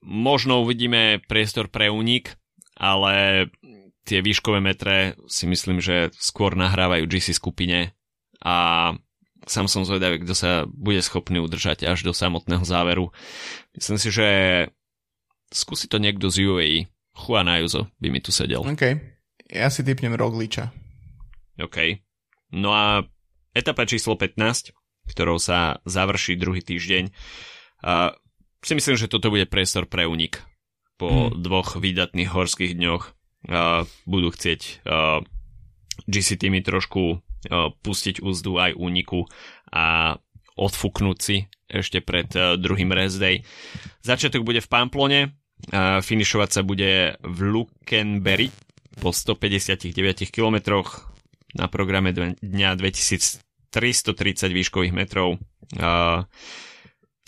[0.00, 2.36] Možno uvidíme priestor pre únik,
[2.80, 3.46] ale
[4.08, 7.92] tie výškové metre si myslím, že skôr nahrávajú GC skupine
[8.40, 8.90] a
[9.44, 13.12] sám som zvedavý, kto sa bude schopný udržať až do samotného záveru.
[13.76, 14.28] Myslím si, že
[15.52, 16.78] skúsi to niekto z UAE.
[17.12, 18.64] Juan Ayuso by mi tu sedel.
[18.64, 19.19] Okay.
[19.50, 20.70] Ja si typnem Rogliča.
[21.58, 21.98] OK.
[22.54, 23.02] No a
[23.50, 24.70] etapa číslo 15,
[25.10, 28.14] ktorou sa završí druhý týždeň, uh,
[28.62, 30.38] si myslím, že toto bude priestor pre unik.
[31.02, 31.42] Po hmm.
[31.42, 33.02] dvoch výdatných horských dňoch
[33.50, 35.24] uh, budú chcieť uh,
[36.06, 39.26] GC týmy trošku uh, pustiť úzdu aj úniku
[39.74, 40.14] a
[40.54, 41.36] odfúknúť si
[41.66, 43.42] ešte pred uh, druhým rest day.
[44.06, 50.82] Začiatok bude v Pamplone, uh, finišovať sa bude v Lukenberry, po 159 km
[51.54, 52.10] na programe
[52.42, 53.38] dňa 2330
[54.50, 55.38] výškových metrov.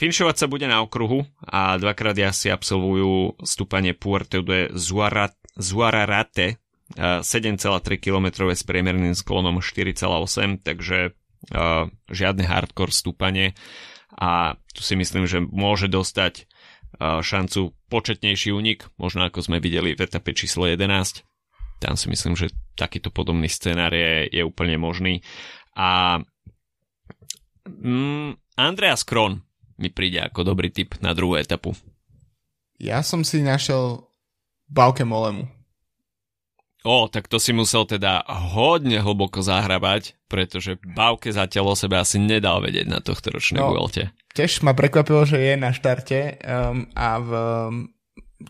[0.03, 4.75] Finišovať sa bude na okruhu a dvakrát si absolvujú stúpanie Puerto de
[5.55, 6.59] Zuararate
[6.99, 7.63] 7,3
[8.03, 11.15] km s priemerným sklonom 4,8, takže
[12.11, 13.55] žiadne hardcore stúpanie
[14.13, 16.51] a tu si myslím, že môže dostať
[17.01, 21.25] šancu početnejší únik, možno ako sme videli v etape číslo 11
[21.83, 25.19] tam si myslím, že takýto podobný scenár je, je úplne možný.
[25.75, 26.23] A
[27.67, 29.43] mm, Andreas Kron
[29.83, 31.75] mi príde ako dobrý tip na druhú etapu.
[32.79, 34.07] Ja som si našiel
[34.71, 35.51] Bauke Molemu.
[36.83, 42.19] O, tak to si musel teda hodne hlboko zahrabať, pretože Bauke zatiaľ o sebe asi
[42.19, 44.11] nedal vedieť na tohto ročnej no, Vuelte.
[44.35, 47.31] Tiež ma prekvapilo, že je na štarte um, a v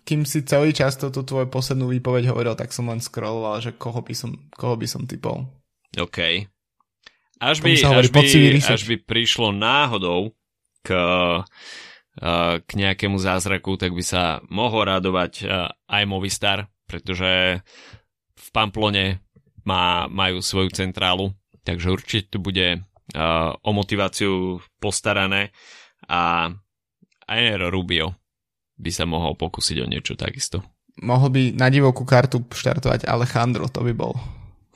[0.03, 4.01] kým si celý čas tú tvoju poslednú výpoveď hovoril, tak som len scrolloval, že koho
[4.01, 5.45] by som, koho by som typol.
[5.99, 6.49] OK.
[7.43, 8.23] Až by, až, by,
[8.63, 10.31] až by prišlo náhodou
[10.87, 10.95] k,
[12.63, 15.43] k nejakému zázraku, tak by sa mohol radovať
[15.91, 17.59] aj Movistar, pretože
[18.39, 19.19] v Pamplone
[19.67, 21.35] má, majú svoju centrálu,
[21.67, 22.87] takže určite tu bude
[23.63, 25.51] o motiváciu postarané
[26.07, 26.47] a
[27.27, 28.22] Aero Rubio
[28.79, 30.65] by sa mohol pokúsiť o niečo takisto.
[31.01, 34.13] Mohol by na divokú kartu štartovať Alejandro, to by bol.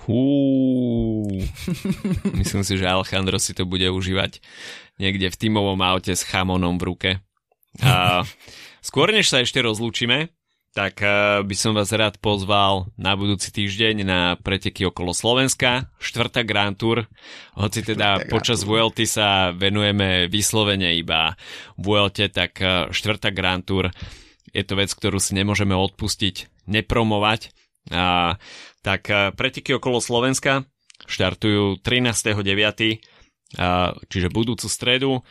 [0.07, 1.29] Hú.
[2.41, 4.41] Myslím si, že Alejandro si to bude užívať
[4.97, 7.11] niekde v tímovom aute s chamonom v ruke.
[7.85, 8.25] A
[8.81, 10.33] skôr než sa ešte rozlúčime,
[10.77, 16.45] tak uh, by som vás rád pozval na budúci týždeň na preteky okolo Slovenska, štvrtá
[16.45, 17.09] Grand Tour.
[17.57, 21.33] Hoci teda štvrtá počas VLT sa venujeme vyslovene iba
[21.81, 23.89] VLT, tak uh, štvrtá Grand Tour
[24.53, 27.57] je to vec, ktorú si nemôžeme odpustiť, nepromovať.
[27.89, 28.37] Uh,
[28.85, 30.68] tak uh, preteky okolo Slovenska
[31.09, 35.24] štartujú 13.9., uh, čiže budúcu stredu.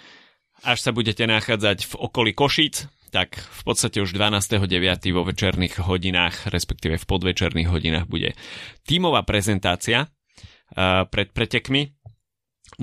[0.65, 4.67] Až sa budete nachádzať v okolí Košíc, tak v podstate už 12.9.
[5.15, 8.35] vo večerných hodinách, respektíve v podvečerných hodinách bude
[8.83, 11.95] tímová prezentácia uh, pred pretekmi.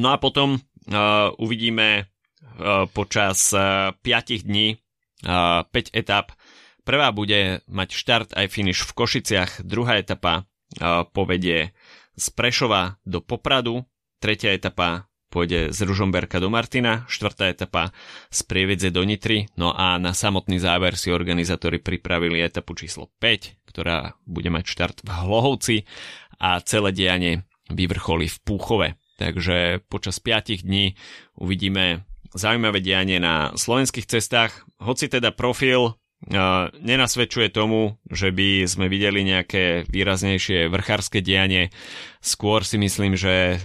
[0.01, 4.81] No a potom uh, uvidíme uh, počas uh, 5 dní
[5.29, 6.33] uh, 5 etap.
[6.81, 10.49] Prvá bude mať štart aj finish v Košiciach, druhá etapa
[10.81, 11.77] uh, povedie
[12.17, 13.85] z Prešova do Popradu,
[14.17, 17.97] tretia etapa pôjde z Ružomberka do Martina, štvrtá etapa
[18.29, 23.65] z Prievidze do Nitry, no a na samotný záver si organizátori pripravili etapu číslo 5,
[23.65, 25.77] ktorá bude mať štart v Hlohovci
[26.37, 28.89] a celé dianie vyvrcholí v Púchove.
[29.17, 30.93] Takže počas 5 dní
[31.41, 32.05] uvidíme
[32.37, 39.27] zaujímavé dianie na slovenských cestách, hoci teda profil Uh, nenasvedčuje tomu, že by sme videli
[39.27, 41.75] nejaké výraznejšie vrchárske dianie.
[42.23, 43.59] Skôr si myslím, že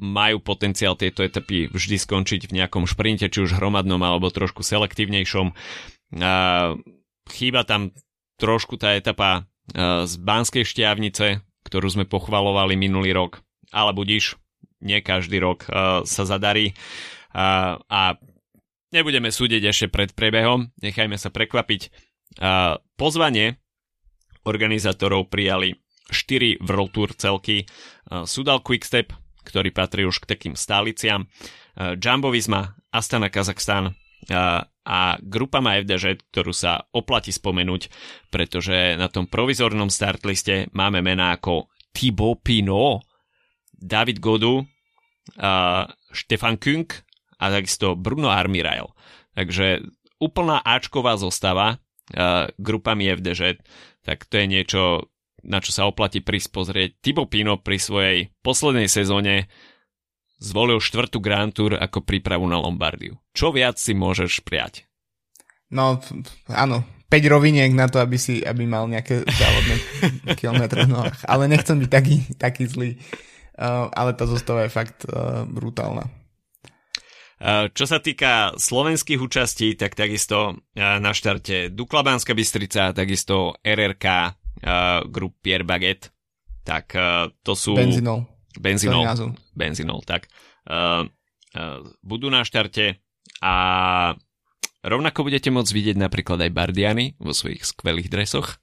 [0.00, 5.52] majú potenciál tieto etapy vždy skončiť v nejakom šprinte, či už hromadnom alebo trošku selektívnejšom.
[7.28, 7.92] Chýba tam
[8.40, 9.44] trošku tá etapa
[9.76, 14.40] z Banskej šťavnice, ktorú sme pochvalovali minulý rok, ale budíš,
[14.80, 15.68] nie každý rok
[16.08, 16.72] sa zadarí
[17.36, 18.16] a
[18.90, 21.92] nebudeme súdiť ešte pred prebehom, nechajme sa prekvapiť.
[22.96, 23.60] Pozvanie
[24.48, 25.76] organizátorov prijali
[26.10, 27.68] 4 World Tour celky.
[28.26, 29.14] Sudal Quickstep,
[29.50, 31.26] ktorý patrí už k takým stáliciam.
[31.26, 33.92] E, Jumbo Visma, Astana Kazachstan e,
[34.86, 37.90] a grupa má FDŽ, ktorú sa oplatí spomenúť,
[38.30, 43.02] pretože na tom provizornom startliste máme mená ako Thibaut Pinot,
[43.74, 44.62] David Godu,
[46.14, 46.88] Stefan e, Künk
[47.42, 48.86] a takisto Bruno Armirail.
[49.34, 49.82] Takže
[50.22, 51.80] úplná Ačková zostava
[52.58, 53.62] grupami FDŽ,
[54.02, 55.09] tak to je niečo,
[55.44, 56.90] na čo sa oplatí prísť pozrieť.
[57.00, 59.48] Tibo Pino pri svojej poslednej sezóne
[60.40, 63.20] zvolil štvrtú Grand Tour ako prípravu na Lombardiu.
[63.36, 64.88] Čo viac si môžeš prijať?
[65.70, 66.02] No,
[66.50, 69.76] áno, 5 roviniek na to, aby si aby mal nejaké závodné
[70.40, 71.20] kilometre v nohách.
[71.26, 72.90] Ale nechcem byť taký, taký zlý.
[73.60, 76.08] Uh, ale tá zostava je fakt uh, brutálna.
[77.40, 83.58] Uh, čo sa týka slovenských účastí, tak takisto uh, na štarte Dukla Banská Bystrica, takisto
[83.60, 84.06] RRK
[84.64, 86.12] uh, grup Pierre Baguette,
[86.64, 87.76] tak uh, to sú...
[87.76, 88.26] Benzinol.
[88.58, 89.04] Benzinol.
[89.54, 90.26] Benzinol, tak.
[90.66, 91.06] Uh,
[91.54, 92.98] uh, budú na štarte
[93.40, 93.54] a
[94.84, 98.60] rovnako budete môcť vidieť napríklad aj Bardiany vo svojich skvelých dresoch.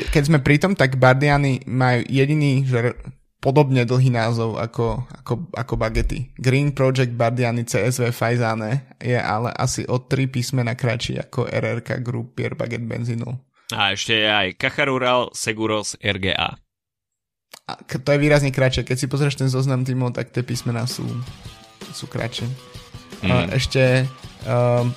[0.00, 2.96] Ke- keď sme pri tom, tak Bardiany majú jediný že
[3.44, 6.32] podobne dlhý názov ako, ako, ako bagety.
[6.40, 12.40] Green Project Bardiany CSV Fajzane je ale asi o tri písmena kratší ako RRK Group
[12.40, 13.43] Pierre Baguette Benzinol.
[13.72, 16.60] A ešte je aj Cacharural Seguros RGA.
[17.64, 18.84] A to je výrazne kratšie.
[18.84, 21.08] Keď si pozrieš ten zoznam týmov, tak tie písmená sú,
[21.96, 22.44] sú kratšie.
[23.24, 23.56] Mm.
[23.56, 24.04] Ešte
[24.44, 24.92] um,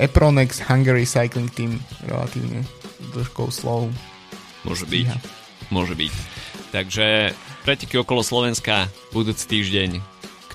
[0.00, 1.76] Epronex Hungary Cycling Team
[2.08, 2.64] relatívne
[3.12, 3.92] dĺžkou slov.
[4.64, 5.04] Môže byť.
[5.04, 5.16] Stíha.
[5.68, 6.12] Môže byť.
[6.72, 7.36] Takže
[7.68, 10.00] preteky okolo Slovenska budúci týždeň.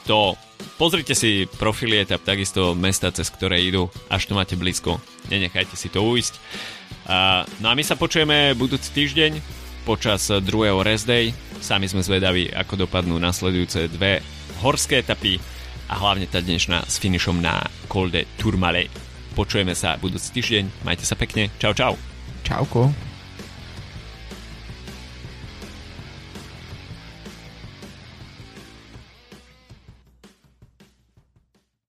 [0.01, 0.34] Kto
[0.78, 4.97] Pozrite si profily etap, takisto mesta, cez ktoré idú, až to máte blízko.
[5.30, 6.41] Nenechajte si to uísť.
[7.59, 9.43] No a my sa počujeme budúci týždeň
[9.84, 11.36] počas druhého rest day.
[11.59, 14.24] Sami sme zvedaví, ako dopadnú nasledujúce dve
[14.64, 15.36] horské etapy
[15.91, 18.24] a hlavne tá dnešná s finišom na Col de.
[19.36, 21.99] Počujeme sa budúci týždeň, majte sa pekne, čau čau.
[22.47, 23.11] Čauko.